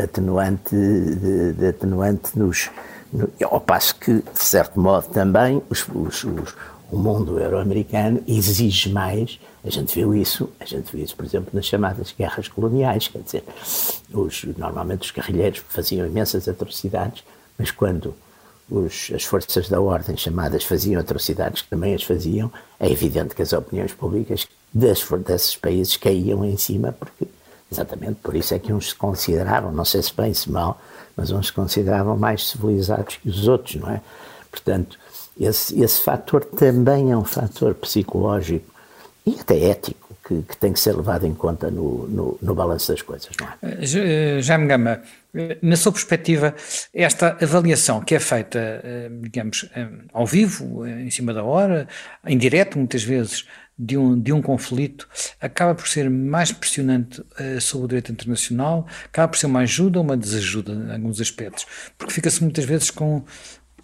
atenuante, 0.03 0.75
de, 0.75 1.53
de 1.53 1.67
atenuante 1.67 2.37
nos. 2.37 2.69
No, 3.11 3.29
ao 3.41 3.61
passo 3.61 3.95
que, 3.95 4.15
de 4.15 4.43
certo 4.43 4.79
modo, 4.79 5.07
também 5.07 5.61
os, 5.69 5.87
os, 5.87 6.25
os, 6.25 6.55
o 6.91 6.97
mundo 6.97 7.39
euro-americano 7.39 8.23
exige 8.27 8.89
mais. 8.89 9.39
A 9.63 9.69
gente 9.69 9.93
viu 9.93 10.15
isso, 10.15 10.49
a 10.59 10.65
gente 10.65 10.91
viu 10.91 11.03
isso, 11.03 11.15
por 11.15 11.25
exemplo, 11.25 11.49
nas 11.53 11.65
chamadas 11.65 12.13
guerras 12.17 12.47
coloniais, 12.47 13.07
quer 13.07 13.21
dizer, 13.21 13.43
os, 14.13 14.43
normalmente 14.57 15.03
os 15.03 15.11
guerrilheiros 15.11 15.61
faziam 15.69 16.05
imensas 16.05 16.47
atrocidades, 16.47 17.23
mas 17.57 17.71
quando 17.71 18.15
os, 18.69 19.11
as 19.13 19.23
forças 19.23 19.67
da 19.69 19.81
ordem 19.81 20.15
chamadas 20.15 20.63
faziam 20.63 20.99
atrocidades, 20.99 21.61
que 21.61 21.69
também 21.69 21.93
as 21.93 22.03
faziam, 22.03 22.51
é 22.79 22.89
evidente 22.89 23.35
que 23.35 23.41
as 23.41 23.53
opiniões 23.53 23.93
públicas 23.93 24.47
das, 24.73 25.03
desses 25.25 25.55
países 25.55 25.97
caíam 25.97 26.45
em 26.45 26.57
cima, 26.57 26.91
porque 26.91 27.27
Exatamente, 27.71 28.15
por 28.23 28.35
isso 28.35 28.53
é 28.53 28.59
que 28.59 28.71
uns 28.71 28.89
se 28.89 28.95
consideravam, 28.95 29.71
não 29.71 29.83
sei 29.83 30.01
se 30.01 30.13
bem 30.13 30.33
se 30.33 30.49
mal, 30.49 30.79
mas 31.15 31.31
uns 31.31 31.47
se 31.47 31.53
consideravam 31.53 32.15
mais 32.15 32.47
civilizados 32.47 33.17
que 33.17 33.27
os 33.27 33.47
outros, 33.47 33.75
não 33.75 33.89
é? 33.89 34.01
Portanto, 34.49 34.97
esse, 35.39 35.79
esse 35.81 36.03
fator 36.03 36.43
também 36.43 37.11
é 37.11 37.17
um 37.17 37.23
fator 37.25 37.73
psicológico 37.75 38.73
e 39.25 39.37
até 39.39 39.57
ético 39.65 40.07
que, 40.27 40.41
que 40.41 40.57
tem 40.57 40.73
que 40.73 40.79
ser 40.79 40.95
levado 40.95 41.25
em 41.25 41.33
conta 41.33 41.71
no, 41.71 42.07
no, 42.07 42.37
no 42.41 42.55
balanço 42.55 42.91
das 42.91 43.01
coisas, 43.01 43.29
não 43.39 43.47
é? 43.47 43.77
Eh, 43.81 44.41
Jaime 44.41 44.67
Gama, 44.67 45.01
eh, 45.33 45.57
na 45.61 45.77
sua 45.77 45.91
perspectiva, 45.93 46.53
esta 46.93 47.37
avaliação 47.41 48.01
que 48.01 48.13
é 48.13 48.19
feita, 48.19 48.59
eh, 48.59 49.09
digamos, 49.21 49.69
ao 50.11 50.25
vivo, 50.25 50.85
em 50.85 51.09
cima 51.09 51.33
da 51.33 51.43
hora, 51.43 51.87
em 52.25 52.37
direto 52.37 52.77
muitas 52.77 53.03
vezes, 53.03 53.45
de 53.79 53.95
um, 53.95 54.19
de 54.19 54.33
um 54.33 54.41
conflito 54.41 55.07
acaba 55.39 55.75
por 55.75 55.87
ser 55.87 56.09
mais 56.09 56.51
pressionante 56.51 57.23
sobre 57.61 57.85
o 57.85 57.87
direito 57.89 58.11
internacional, 58.11 58.87
acaba 59.05 59.27
por 59.27 59.37
ser 59.37 59.45
uma 59.45 59.59
ajuda 59.59 59.99
ou 59.99 60.03
uma 60.03 60.17
desajuda 60.17 60.73
em 60.73 60.91
alguns 60.93 61.21
aspectos, 61.21 61.67
porque 61.95 62.11
fica-se 62.11 62.41
muitas 62.41 62.65
vezes 62.65 62.89
com, 62.89 63.23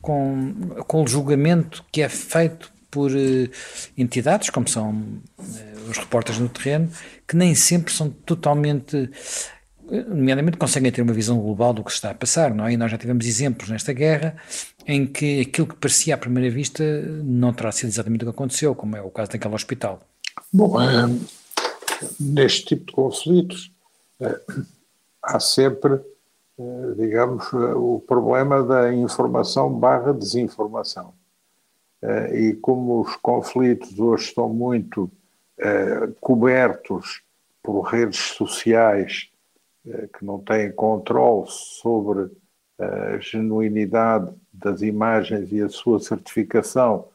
com, 0.03 0.53
com 0.85 1.03
o 1.03 1.07
julgamento 1.07 1.83
que 1.91 2.01
é 2.01 2.09
feito 2.09 2.71
por 2.91 3.09
uh, 3.09 3.49
entidades, 3.97 4.51
como 4.51 4.67
são 4.67 4.91
uh, 4.91 5.89
os 5.89 5.97
repórteres 5.97 6.39
no 6.39 6.49
terreno, 6.49 6.91
que 7.27 7.35
nem 7.35 7.55
sempre 7.55 7.91
são 7.91 8.09
totalmente 8.09 9.09
nomeadamente 10.07 10.57
conseguem 10.57 10.91
ter 10.91 11.01
uma 11.01 11.13
visão 11.13 11.37
global 11.39 11.73
do 11.73 11.83
que 11.83 11.91
se 11.91 11.97
está 11.97 12.11
a 12.11 12.15
passar, 12.15 12.53
não 12.53 12.65
é? 12.65 12.73
E 12.73 12.77
nós 12.77 12.89
já 12.89 12.97
tivemos 12.97 13.25
exemplos 13.25 13.69
nesta 13.69 13.91
guerra 13.91 14.35
em 14.87 15.05
que 15.05 15.41
aquilo 15.41 15.67
que 15.67 15.75
parecia 15.75 16.15
à 16.15 16.17
primeira 16.17 16.49
vista 16.49 16.83
não 17.23 17.53
terá 17.53 17.71
sido 17.71 17.89
exatamente 17.89 18.23
o 18.23 18.25
que 18.25 18.31
aconteceu, 18.31 18.73
como 18.73 18.95
é 18.95 19.01
o 19.01 19.09
caso 19.09 19.31
daquele 19.31 19.53
hospital. 19.53 20.01
Bom, 20.51 20.81
é, 20.81 21.05
neste 22.19 22.65
tipo 22.65 22.85
de 22.85 22.91
conflitos 22.93 23.71
é, 24.21 24.39
há 25.21 25.39
sempre, 25.39 25.99
digamos, 26.95 27.51
o 27.53 28.03
problema 28.07 28.63
da 28.63 28.93
informação 28.93 29.71
barra 29.71 30.13
desinformação. 30.13 31.13
E 32.33 32.53
como 32.61 33.01
os 33.01 33.15
conflitos 33.15 33.99
hoje 33.99 34.25
estão 34.25 34.49
muito 34.49 35.09
cobertos 36.19 37.21
por 37.61 37.81
redes 37.81 38.19
sociais 38.19 39.29
que 40.17 40.25
não 40.25 40.39
têm 40.39 40.71
controle 40.71 41.45
sobre 41.47 42.29
a 42.79 43.17
genuinidade 43.19 44.33
das 44.51 44.81
imagens 44.81 45.51
e 45.51 45.61
a 45.61 45.69
sua 45.69 45.99
certificação 45.99 47.07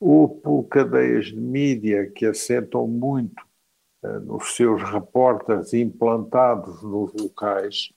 ou 0.00 0.28
por 0.28 0.64
cadeias 0.64 1.26
de 1.26 1.40
mídia 1.40 2.10
que 2.10 2.26
assentam 2.26 2.88
muito 2.88 3.44
nos 4.24 4.56
seus 4.56 4.82
repórteres 4.82 5.72
implantados 5.72 6.82
nos 6.82 7.12
locais, 7.12 7.92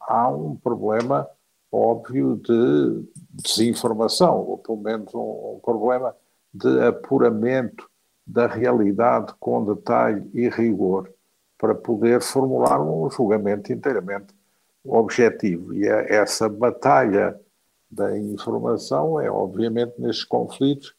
há 0.00 0.28
um 0.28 0.56
problema 0.56 1.28
óbvio 1.70 2.36
de 2.36 3.04
desinformação, 3.30 4.38
ou 4.38 4.58
pelo 4.58 4.78
menos 4.78 5.14
um, 5.14 5.56
um 5.56 5.60
problema 5.62 6.14
de 6.52 6.80
apuramento 6.80 7.88
da 8.26 8.46
realidade 8.46 9.34
com 9.38 9.64
detalhe 9.64 10.28
e 10.34 10.48
rigor 10.48 11.10
para 11.58 11.74
poder 11.74 12.20
formular 12.20 12.80
um 12.80 13.10
julgamento 13.10 13.72
inteiramente 13.72 14.34
objetivo. 14.84 15.74
E 15.74 15.86
é 15.86 16.14
essa 16.14 16.48
batalha 16.48 17.38
da 17.90 18.16
informação 18.16 19.20
é, 19.20 19.30
obviamente, 19.30 19.94
nestes 19.98 20.24
conflitos, 20.24 20.94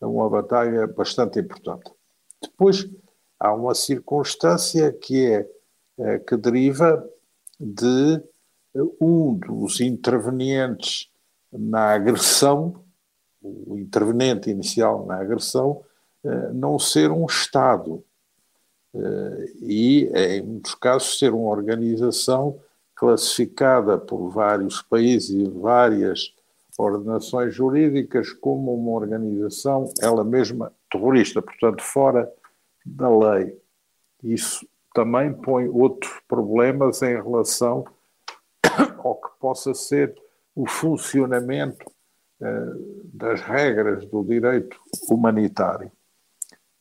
uma 0.00 0.28
batalha 0.28 0.86
bastante 0.86 1.38
importante. 1.40 1.90
Depois, 2.42 2.88
há 3.40 3.52
uma 3.54 3.74
circunstância 3.74 4.92
que 4.92 5.26
é, 5.26 5.48
é 5.98 6.18
que 6.18 6.36
deriva 6.36 7.02
de 7.58 8.22
um 9.00 9.34
dos 9.34 9.80
intervenientes 9.80 11.10
na 11.52 11.94
agressão, 11.94 12.82
o 13.42 13.78
intervenente 13.78 14.50
inicial 14.50 15.06
na 15.06 15.16
agressão, 15.16 15.82
eh, 16.24 16.50
não 16.52 16.78
ser 16.78 17.10
um 17.10 17.26
Estado 17.26 18.02
eh, 18.94 19.52
e, 19.60 20.10
em 20.14 20.42
muitos 20.42 20.74
casos, 20.74 21.18
ser 21.18 21.32
uma 21.32 21.50
organização 21.50 22.58
classificada 22.94 23.98
por 23.98 24.30
vários 24.30 24.80
países 24.82 25.30
e 25.30 25.44
várias 25.48 26.32
ordenações 26.78 27.54
jurídicas 27.54 28.32
como 28.32 28.74
uma 28.74 28.92
organização, 28.92 29.92
ela 30.00 30.24
mesma, 30.24 30.72
terrorista, 30.90 31.42
portanto, 31.42 31.82
fora 31.82 32.32
da 32.84 33.08
lei. 33.08 33.56
Isso 34.22 34.66
também 34.94 35.34
põe 35.34 35.68
outros 35.68 36.12
problemas 36.28 37.02
em 37.02 37.20
relação 37.20 37.84
ao 39.02 39.16
que 39.16 39.28
possa 39.40 39.74
ser 39.74 40.14
o 40.54 40.66
funcionamento 40.68 41.84
eh, 42.40 42.72
das 43.12 43.40
regras 43.40 44.06
do 44.06 44.22
direito 44.24 44.78
humanitário. 45.10 45.90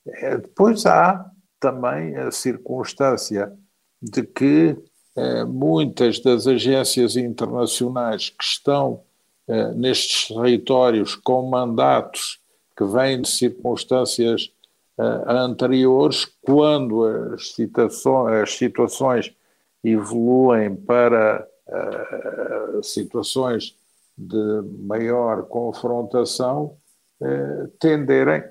Eh, 0.06 0.38
depois 0.38 0.86
há 0.86 1.26
também 1.60 2.15
a 2.15 2.30
circunstância 2.32 3.52
de 3.99 4.23
que 4.23 4.78
eh, 5.15 5.43
muitas 5.45 6.19
das 6.19 6.45
agências 6.45 7.17
internacionais 7.17 8.30
que 8.30 8.43
estão 8.43 9.04
nestes 9.76 10.30
territórios 10.30 11.17
com 11.17 11.49
mandatos 11.49 12.39
que 12.78 12.86
vêm 12.86 13.21
de 13.21 13.28
circunstâncias 13.28 14.53
anteriores, 14.98 16.26
quando 16.42 17.04
as, 17.04 17.56
as 18.42 18.54
situações 18.56 19.36
evoluem 19.84 20.76
para 20.76 21.48
uh, 21.68 22.84
situações 22.84 23.78
de 24.18 24.62
maior 24.86 25.44
confrontação 25.44 26.78
uh, 27.20 27.68
tenderem, 27.80 28.42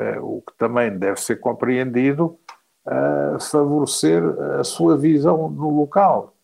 uh, 0.00 0.22
o 0.22 0.42
que 0.42 0.56
também 0.56 0.96
deve 0.96 1.20
ser 1.20 1.36
compreendido, 1.36 2.38
a 2.86 3.38
favorecer 3.40 4.22
a 4.58 4.64
sua 4.64 4.96
visão 4.96 5.50
no 5.50 5.70
local. 5.70 6.34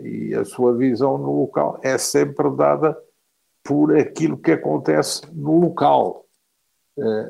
E 0.00 0.34
a 0.34 0.44
sua 0.44 0.74
visão 0.74 1.16
no 1.16 1.40
local 1.40 1.80
é 1.82 1.96
sempre 1.96 2.50
dada 2.50 2.98
por 3.62 3.96
aquilo 3.96 4.36
que 4.36 4.52
acontece 4.52 5.22
no 5.32 5.60
local, 5.60 6.26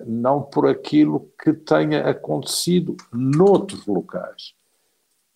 não 0.07 0.42
por 0.42 0.66
aquilo 0.66 1.31
que 1.42 1.52
tenha 1.52 2.09
acontecido 2.09 2.96
noutros 3.12 3.87
locais. 3.87 4.54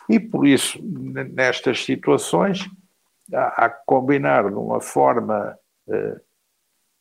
E 0.09 0.19
por 0.19 0.47
isso, 0.47 0.83
nestas 0.83 1.85
situações, 1.85 2.69
há, 3.33 3.69
que 3.71 3.85
combinar 3.87 4.49
de 4.49 4.57
uma 4.57 4.81
forma, 4.81 5.59
eh, 5.89 6.21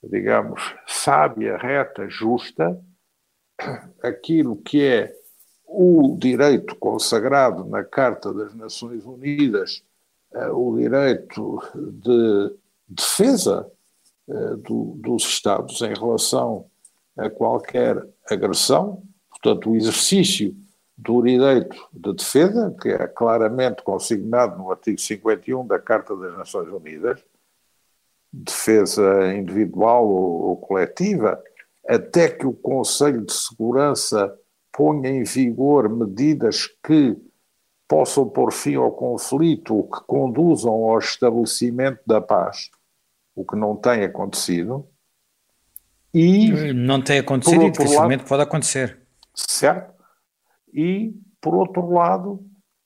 digamos, 0.04 0.76
sábia, 0.88 1.58
reta, 1.58 2.08
justa, 2.10 2.80
aquilo 4.02 4.56
que 4.56 4.84
é 4.84 5.16
o 5.66 6.16
direito 6.18 6.76
consagrado 6.76 7.66
na 7.66 7.84
Carta 7.84 8.34
das 8.34 8.54
Nações 8.54 9.06
Unidas, 9.06 9.84
eh, 10.34 10.50
o 10.50 10.78
direito 10.78 11.62
de 11.76 12.56
defesa 12.88 13.70
eh, 14.30 14.56
do, 14.58 14.96
dos 14.98 15.24
Estados 15.24 15.82
em 15.82 15.94
relação 15.94 16.71
a 17.18 17.30
qualquer 17.30 18.06
agressão, 18.30 19.04
portanto, 19.30 19.70
o 19.70 19.76
exercício 19.76 20.56
do 20.98 21.22
direito 21.24 21.76
de 21.92 22.14
defesa, 22.14 22.76
que 22.80 22.90
é 22.90 23.08
claramente 23.08 23.84
consignado 23.84 24.58
no 24.58 24.72
artigo 24.72 25.00
51 25.00 25.66
da 25.66 25.80
Carta 25.80 26.16
das 26.16 26.38
Nações 26.38 26.70
Unidas, 26.70 27.24
defesa 28.32 29.34
individual 29.34 30.08
ou, 30.08 30.50
ou 30.50 30.58
coletiva, 30.58 31.42
até 31.88 32.30
que 32.30 32.46
o 32.46 32.54
Conselho 32.54 33.26
de 33.26 33.34
Segurança 33.34 34.38
ponha 34.72 35.10
em 35.10 35.24
vigor 35.24 35.90
medidas 35.90 36.68
que 36.86 37.18
possam 37.88 38.30
pôr 38.30 38.54
fim 38.54 38.76
ao 38.76 38.92
conflito 38.92 39.76
ou 39.76 39.90
que 39.90 40.02
conduzam 40.06 40.72
ao 40.72 40.98
estabelecimento 40.98 42.00
da 42.06 42.22
paz, 42.22 42.70
o 43.36 43.44
que 43.44 43.58
não 43.58 43.76
tem 43.76 44.04
acontecido. 44.04 44.88
E, 46.14 46.74
não 46.74 47.02
tem 47.02 47.20
acontecido 47.20 47.64
e 47.64 47.72
dificilmente 47.72 48.22
lado, 48.22 48.30
pode 48.30 48.44
acontecer. 48.44 49.00
Certo 49.34 49.92
e, 50.74 51.14
por 51.40 51.56
outro 51.56 51.90
lado, 51.92 52.44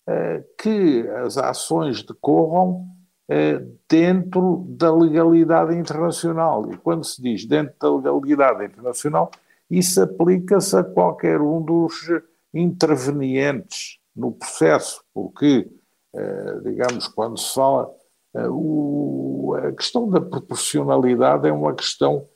eh, 0.08 0.44
que 0.58 1.08
as 1.24 1.38
ações 1.38 2.04
decorram 2.04 2.86
eh, 3.28 3.62
dentro 3.90 4.66
da 4.70 4.94
legalidade 4.94 5.76
internacional. 5.76 6.72
E 6.72 6.78
quando 6.78 7.04
se 7.04 7.22
diz 7.22 7.46
dentro 7.46 8.02
da 8.02 8.14
legalidade 8.14 8.66
internacional, 8.66 9.32
isso 9.70 10.02
aplica-se 10.02 10.78
a 10.78 10.84
qualquer 10.84 11.42
um 11.42 11.62
dos 11.62 11.94
intervenientes 12.54 14.00
no 14.16 14.32
processo, 14.32 15.04
porque, 15.14 15.68
eh, 16.14 16.60
digamos, 16.64 17.08
quando 17.08 17.38
se 17.38 17.54
fala, 17.54 17.92
a 18.36 19.72
questão 19.72 20.10
da 20.10 20.20
proporcionalidade 20.20 21.48
é 21.48 21.54
uma 21.54 21.74
questão 21.74 22.28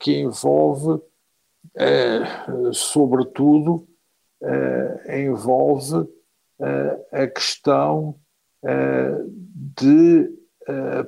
que 0.00 0.18
envolve, 0.20 1.00
sobretudo, 2.72 3.86
uh, 4.42 5.12
envolve 5.12 6.08
a 7.12 7.26
questão 7.26 8.16
de 9.78 10.30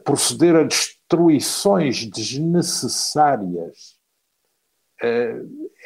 proceder 0.04 0.54
a 0.56 0.62
destruições 0.62 2.04
desnecessárias. 2.04 3.96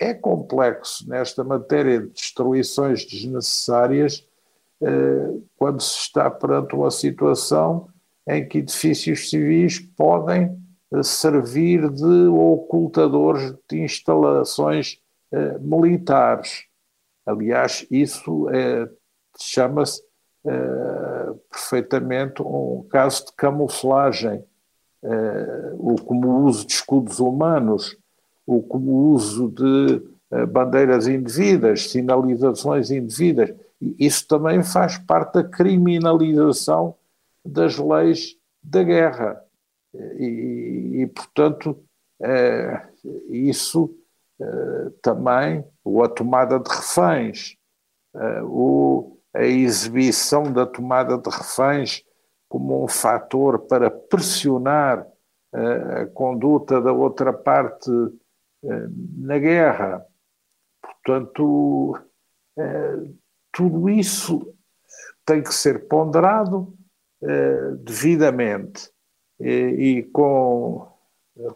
é 0.01 0.15
complexo 0.15 1.09
nesta 1.09 1.45
matéria 1.45 2.01
de 2.01 2.09
destruições 2.09 3.05
desnecessárias 3.05 4.27
quando 5.57 5.81
se 5.81 6.01
está 6.01 6.29
perante 6.31 6.75
uma 6.75 6.91
situação 6.91 7.89
em 8.27 8.47
que 8.47 8.59
edifícios 8.59 9.31
civis 9.31 9.79
podem 9.79 10.62
servir 11.03 11.89
de 11.91 12.27
ocultadores 12.29 13.55
de 13.69 13.81
instalações 13.81 15.01
militares. 15.61 16.67
Aliás, 17.25 17.87
isso 17.91 18.49
é, 18.51 18.89
chama-se 19.39 20.03
é, 20.45 21.35
perfeitamente 21.51 22.43
um 22.43 22.85
caso 22.91 23.27
de 23.27 23.33
camuflagem, 23.37 24.45
é, 25.03 25.73
o 25.75 25.95
como 25.97 26.45
uso 26.45 26.67
de 26.67 26.73
escudos 26.73 27.21
humanos, 27.21 27.97
o 28.47 28.61
como 28.63 29.13
uso 29.13 29.49
de 29.49 30.03
é, 30.33 30.47
bandeiras 30.47 31.07
indevidas, 31.07 31.91
sinalizações 31.91 32.91
indevidas. 32.91 33.55
Isso 33.81 34.27
também 34.27 34.63
faz 34.63 34.99
parte 34.99 35.35
da 35.35 35.45
criminalização 35.45 36.95
das 37.45 37.79
leis 37.79 38.37
da 38.63 38.83
guerra. 38.83 39.43
E, 39.95 41.03
e 41.03 41.07
portanto, 41.09 41.85
é, 42.21 42.89
isso 43.31 43.95
eh, 44.43 44.91
também 45.03 45.65
a 46.03 46.09
tomada 46.09 46.59
de 46.59 46.69
reféns, 46.69 47.57
eh, 48.15 48.43
o, 48.43 49.19
a 49.35 49.45
exibição 49.45 50.53
da 50.53 50.67
tomada 50.67 51.17
de 51.17 51.31
reféns 51.31 52.03
como 52.49 52.85
um 52.85 52.89
fator 52.89 53.61
para 53.67 53.91
pressionar 53.91 55.07
eh, 55.55 56.03
a 56.03 56.07
conduta 56.07 56.81
da 56.81 56.93
outra 56.93 57.33
parte 57.33 57.91
na 59.17 59.39
guerra. 59.41 60.07
Portanto, 60.81 61.99
tudo 63.53 63.89
isso 63.89 64.55
tem 65.27 65.43
que 65.43 65.53
ser 65.53 65.89
ponderado 65.89 66.73
devidamente 67.81 68.92
e, 69.43 70.03
com 70.13 70.87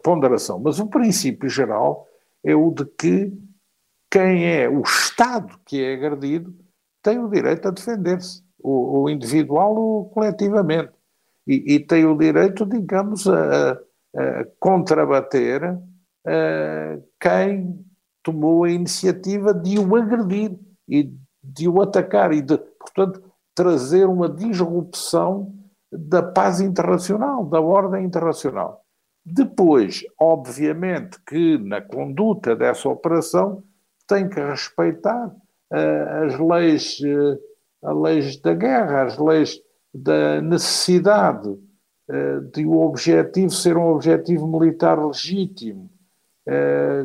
ponderação. 0.03 0.59
Mas 0.59 0.79
o 0.79 0.87
princípio 0.87 1.49
geral 1.49 2.07
é 2.43 2.55
o 2.55 2.71
de 2.71 2.85
que 2.85 3.33
quem 4.09 4.45
é 4.45 4.69
o 4.69 4.81
Estado 4.81 5.59
que 5.65 5.83
é 5.83 5.93
agredido 5.93 6.53
tem 7.01 7.19
o 7.19 7.29
direito 7.29 7.67
a 7.67 7.71
defender-se, 7.71 8.43
o, 8.59 9.01
o, 9.01 9.09
individual 9.09 9.75
ou 9.75 10.09
coletivamente. 10.09 10.91
E, 11.45 11.75
e, 11.75 11.79
tem 11.79 12.05
o 12.05 12.17
direito, 12.17 12.65
digamos, 12.65 13.27
a, 13.27 13.71
a 13.71 14.45
contrabater 14.59 15.63
a 15.63 16.99
quem 17.19 17.79
tomou 18.21 18.65
a 18.65 18.71
iniciativa 18.71 19.53
de 19.53 19.79
o 19.79 19.95
agredir 19.95 20.57
e 20.89 21.13
de 21.41 21.69
o 21.69 21.81
atacar 21.81 22.33
e 22.33 22.41
de, 22.41 22.57
portanto, 22.57 23.23
trazer 23.55 24.05
uma 24.05 24.27
disrupção 24.27 25.53
da 25.91 26.21
paz 26.21 26.59
internacional, 26.59 27.45
da 27.45 27.61
ordem 27.61 28.05
internacional. 28.05 28.83
Depois, 29.25 30.05
obviamente, 30.19 31.17
que 31.27 31.57
na 31.57 31.81
conduta 31.81 32.55
dessa 32.55 32.87
operação 32.87 33.63
tem 34.07 34.29
que 34.29 34.39
respeitar 34.39 35.27
uh, 35.27 36.25
as 36.25 36.39
leis, 36.39 36.97
uh, 37.01 37.37
as 37.83 37.97
leis 37.97 38.37
da 38.37 38.53
guerra, 38.53 39.03
as 39.03 39.17
leis 39.17 39.61
da 39.93 40.41
necessidade 40.41 41.49
uh, 41.49 42.41
de 42.53 42.65
o 42.65 42.79
objetivo 42.79 43.49
ser 43.49 43.75
um 43.75 43.87
objetivo 43.87 44.47
militar 44.47 44.97
legítimo, 45.05 45.89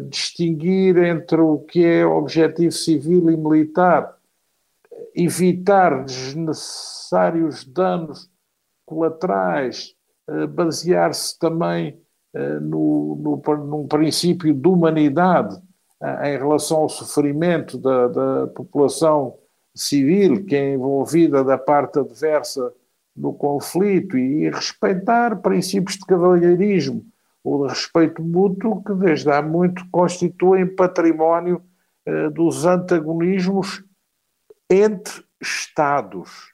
distinguir 0.09 0.97
entre 0.99 1.41
o 1.41 1.59
que 1.59 1.85
é 1.85 2.07
objetivo 2.07 2.71
civil 2.71 3.29
e 3.29 3.37
militar, 3.37 4.17
evitar 5.17 6.05
desnecessários 6.05 7.65
danos 7.65 8.31
colaterais, 8.87 9.95
basear-se 10.51 11.39
também 11.39 12.01
no, 12.61 13.17
no, 13.17 13.57
num 13.57 13.87
princípio 13.87 14.55
de 14.55 14.69
humanidade 14.69 15.61
em 16.25 16.39
relação 16.39 16.79
ao 16.79 16.89
sofrimento 16.89 17.77
da, 17.79 18.09
da 18.09 18.47
população 18.49 19.37
civil 19.75 20.45
que 20.45 20.55
é 20.55 20.75
envolvida 20.75 21.43
da 21.43 21.57
parte 21.57 21.99
adversa 21.99 22.73
no 23.17 23.33
conflito 23.33 24.17
e 24.17 24.49
respeitar 24.51 25.37
princípios 25.37 25.97
de 25.97 26.07
cavalheirismo 26.07 27.05
ou 27.45 27.67
de 27.67 27.73
respeito 27.73 28.23
mútuo 28.23 28.83
que 28.83 28.95
desde 28.95 29.31
há 29.31 29.43
muito 29.43 29.85
constituem 29.91 30.67
património 30.67 31.63
eh, 32.07 32.31
dos 32.31 32.65
antagonismos 32.65 33.85
entre 34.71 35.23
Estados. 35.41 36.52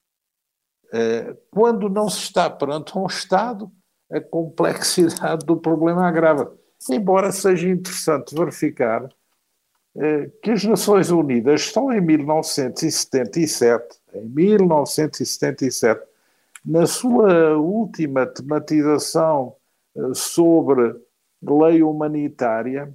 Eh, 0.93 1.37
quando 1.51 1.89
não 1.89 2.09
se 2.09 2.21
está 2.21 2.49
perante 2.49 2.97
um 2.97 3.07
Estado, 3.07 3.71
a 4.11 4.21
complexidade 4.21 5.45
do 5.45 5.57
problema 5.57 6.07
agrava. 6.07 6.53
Embora 6.91 7.31
seja 7.33 7.69
interessante 7.69 8.35
verificar 8.35 9.07
eh, 9.97 10.31
que 10.43 10.51
as 10.51 10.65
Nações 10.65 11.11
Unidas 11.11 11.63
estão 11.63 11.93
em 11.93 12.01
1977, 12.01 13.99
em 14.15 14.25
1977, 14.29 16.01
na 16.65 16.87
sua 16.87 17.57
última 17.57 18.27
tematização 18.27 19.57
eh, 19.97 20.01
sobre 20.15 20.95
lei 21.43 21.83
humanitária, 21.83 22.93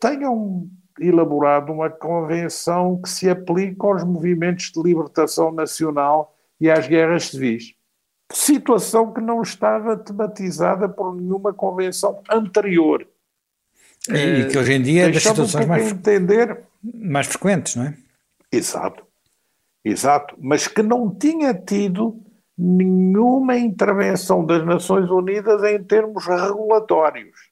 tenham 0.00 0.66
elaborado 0.98 1.72
uma 1.72 1.90
convenção 1.90 2.98
que 3.02 3.10
se 3.10 3.28
aplica 3.28 3.86
aos 3.86 4.04
movimentos 4.04 4.70
de 4.72 4.80
libertação 4.80 5.52
nacional 5.52 6.37
e 6.60 6.70
às 6.70 6.86
guerras 6.86 7.26
civis. 7.26 7.74
Situação 8.32 9.12
que 9.12 9.20
não 9.20 9.42
estava 9.42 9.96
tematizada 9.96 10.88
por 10.88 11.14
nenhuma 11.14 11.52
convenção 11.52 12.22
anterior. 12.30 13.06
E, 14.08 14.48
que 14.50 14.58
hoje 14.58 14.72
em 14.74 14.82
dia 14.82 15.06
é 15.06 15.10
das 15.10 15.22
situações 15.22 15.64
um 15.64 15.68
mais, 15.68 15.92
entender... 15.92 16.60
mais 16.82 17.26
frequentes, 17.26 17.76
não 17.76 17.84
é? 17.84 17.94
Exato, 18.50 19.04
exato, 19.84 20.34
mas 20.38 20.66
que 20.66 20.82
não 20.82 21.14
tinha 21.14 21.52
tido 21.52 22.18
nenhuma 22.56 23.56
intervenção 23.56 24.44
das 24.44 24.64
Nações 24.64 25.10
Unidas 25.10 25.62
em 25.64 25.82
termos 25.84 26.26
regulatórios. 26.26 27.48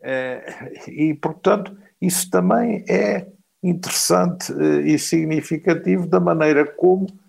É, 0.00 0.72
e, 0.88 1.14
portanto, 1.14 1.76
isso 2.00 2.30
também 2.30 2.84
é 2.88 3.26
interessante 3.62 4.52
eh, 4.52 4.92
e 4.92 4.98
significativo 4.98 6.06
da 6.06 6.20
maneira 6.20 6.64
como 6.64 7.06
eh, 7.06 7.25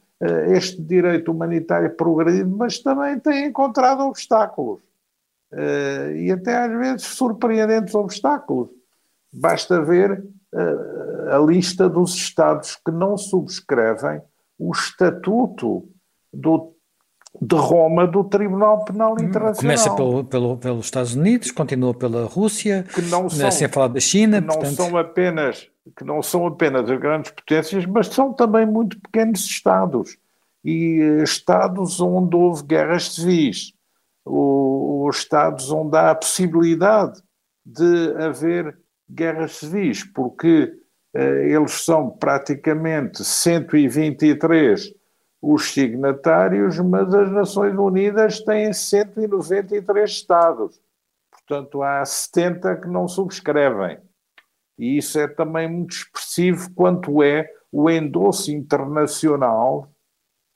este 0.48 0.82
direito 0.82 1.32
humanitário 1.32 1.96
progredido, 1.96 2.50
mas 2.50 2.80
também 2.80 3.20
tem 3.20 3.46
encontrado 3.46 4.02
obstáculos. 4.02 4.82
Uh, 5.52 6.12
e 6.16 6.32
até 6.32 6.58
às 6.58 6.72
vezes 6.78 7.04
surpreendentes 7.04 7.96
obstáculos. 7.96 8.70
Basta 9.32 9.82
ver 9.82 10.22
uh, 10.54 11.30
a 11.30 11.38
lista 11.40 11.88
dos 11.88 12.16
Estados 12.16 12.76
que 12.76 12.92
não 12.92 13.18
subscrevem 13.18 14.22
o 14.60 14.72
Estatuto 14.72 15.88
do, 16.34 16.76
de 17.42 17.56
Roma 17.56 18.08
do 18.08 18.24
Tribunal 18.24 18.84
Penal 18.86 19.14
hum, 19.14 19.24
Internacional. 19.24 19.56
Começa 19.56 19.96
pelo, 19.96 20.24
pelo, 20.24 20.58
pelos 20.58 20.86
Estados 20.86 21.16
Unidos, 21.16 21.52
continua 21.52 21.94
pela 21.94 22.26
Rússia, 22.26 22.86
que 22.94 23.02
não 23.02 23.30
são, 23.30 23.52
sem 23.52 23.68
falar 23.68 23.90
da 23.90 24.00
China. 24.00 24.42
Que 24.42 24.48
não, 24.48 24.56
portanto... 24.56 24.76
são 24.76 24.98
apenas, 24.98 25.70
que 25.96 26.04
não 26.04 26.22
são 26.22 26.48
apenas 26.48 26.90
as 26.90 27.00
grandes 27.00 27.32
potências, 27.32 27.86
mas 27.86 28.08
são 28.08 28.34
também 28.34 28.66
muito 28.66 29.00
pequenos 29.00 29.46
Estados. 29.46 30.18
E 30.64 31.02
uh, 31.02 31.24
Estados 31.24 32.02
onde 32.02 32.36
houve 32.36 32.64
guerras 32.64 33.14
civis 33.14 33.78
os 34.30 35.18
Estados 35.18 35.72
onde 35.72 35.98
há 35.98 36.12
a 36.12 36.16
possibilidade 36.16 37.22
de 37.66 38.14
haver 38.22 38.78
guerras 39.10 39.54
civis, 39.54 40.04
porque 40.04 40.74
eh, 41.14 41.50
eles 41.50 41.72
são 41.72 42.10
praticamente 42.10 43.24
123 43.24 44.94
os 45.42 45.72
signatários, 45.74 46.80
mas 46.80 47.14
as 47.14 47.32
Nações 47.32 47.78
Unidas 47.78 48.40
têm 48.42 48.74
193 48.74 50.10
Estados. 50.10 50.82
Portanto, 51.32 51.82
há 51.82 52.04
70 52.04 52.76
que 52.78 52.88
não 52.88 53.08
subscrevem. 53.08 54.00
E 54.78 54.98
isso 54.98 55.20
é 55.20 55.28
também 55.28 55.68
muito 55.70 55.96
expressivo 55.96 56.72
quanto 56.74 57.24
é 57.24 57.50
o 57.72 57.90
endosso 57.90 58.52
internacional 58.52 59.90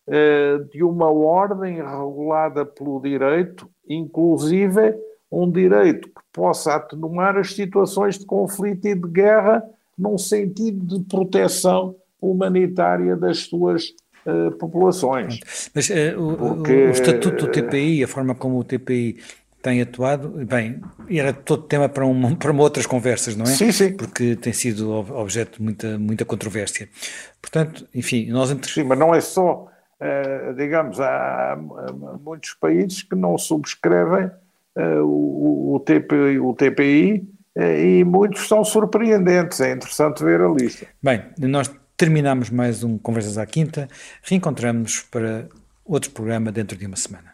eh, 0.08 0.58
de 0.72 0.84
uma 0.84 1.12
ordem 1.12 1.76
regulada 1.76 2.66
pelo 2.66 3.00
direito, 3.00 3.70
inclusive 3.88 4.96
um 5.32 5.50
direito 5.50 6.10
que 6.10 6.22
possa 6.34 6.76
atenuar 6.76 7.38
as 7.38 7.54
situações 7.54 8.20
de 8.20 8.26
conflito 8.26 8.88
e 8.88 8.96
de 8.96 9.08
guerra 9.08 9.64
num 9.98 10.18
sentido 10.18 10.86
de 10.86 11.06
proteção 11.06 11.96
humanitária 12.20 13.16
das 13.16 13.40
suas 13.40 13.94
uh, 14.26 14.52
populações. 14.52 15.40
Mas 15.74 15.90
uh, 15.90 15.94
o, 16.18 16.56
Porque, 16.56 16.74
o, 16.74 16.92
estatuto 16.92 17.46
do 17.46 17.52
TPI, 17.52 18.04
a 18.04 18.08
forma 18.08 18.36
como 18.36 18.60
o 18.60 18.64
TPI 18.64 19.18
tem 19.62 19.82
atuado, 19.82 20.30
bem, 20.46 20.82
era 21.10 21.32
todo 21.34 21.64
tema 21.64 21.88
para, 21.88 22.06
uma, 22.06 22.36
para 22.38 22.52
outras 22.52 22.86
conversas, 22.86 23.36
não 23.36 23.44
é? 23.44 23.50
Sim, 23.50 23.72
sim. 23.72 23.94
Porque 23.94 24.36
tem 24.36 24.54
sido 24.54 24.92
objeto 24.92 25.58
de 25.58 25.64
muita, 25.64 26.00
muita 26.00 26.26
controvérsia. 26.26 26.90
Portanto, 27.42 27.88
enfim, 27.94 28.30
nós... 28.32 28.56
Sim, 28.64 28.84
mas 28.84 28.98
não 28.98 29.14
é 29.14 29.22
só 29.22 29.68
Uh, 30.02 30.56
digamos, 30.56 31.00
há, 31.00 31.56
muitos 32.26 32.56
países 32.56 33.04
que 33.04 33.16
não 33.16 33.38
subscrevem 33.38 34.32
o, 34.76 35.76
o, 35.76 35.80
TPI, 35.80 36.40
o 36.40 36.56
TPI 36.56 37.24
e 37.56 38.04
muitos 38.04 38.48
são 38.48 38.64
surpreendentes. 38.64 39.62
É 39.62 39.74
interessante 39.74 40.24
ver 40.24 40.42
a 40.42 40.48
lista. 40.48 40.88
Bem, 41.04 41.22
nós 41.38 41.70
terminamos 42.02 42.50
mais 42.50 42.84
um 42.84 42.98
Conversas 42.98 43.38
à 43.38 43.46
Quinta. 43.46 43.88
Reencontramos 44.24 45.02
para 45.02 45.48
outro 45.86 46.10
programa 46.10 46.52
dentro 46.52 46.76
de 46.76 46.88
uma 46.88 46.96
semana. 46.96 47.31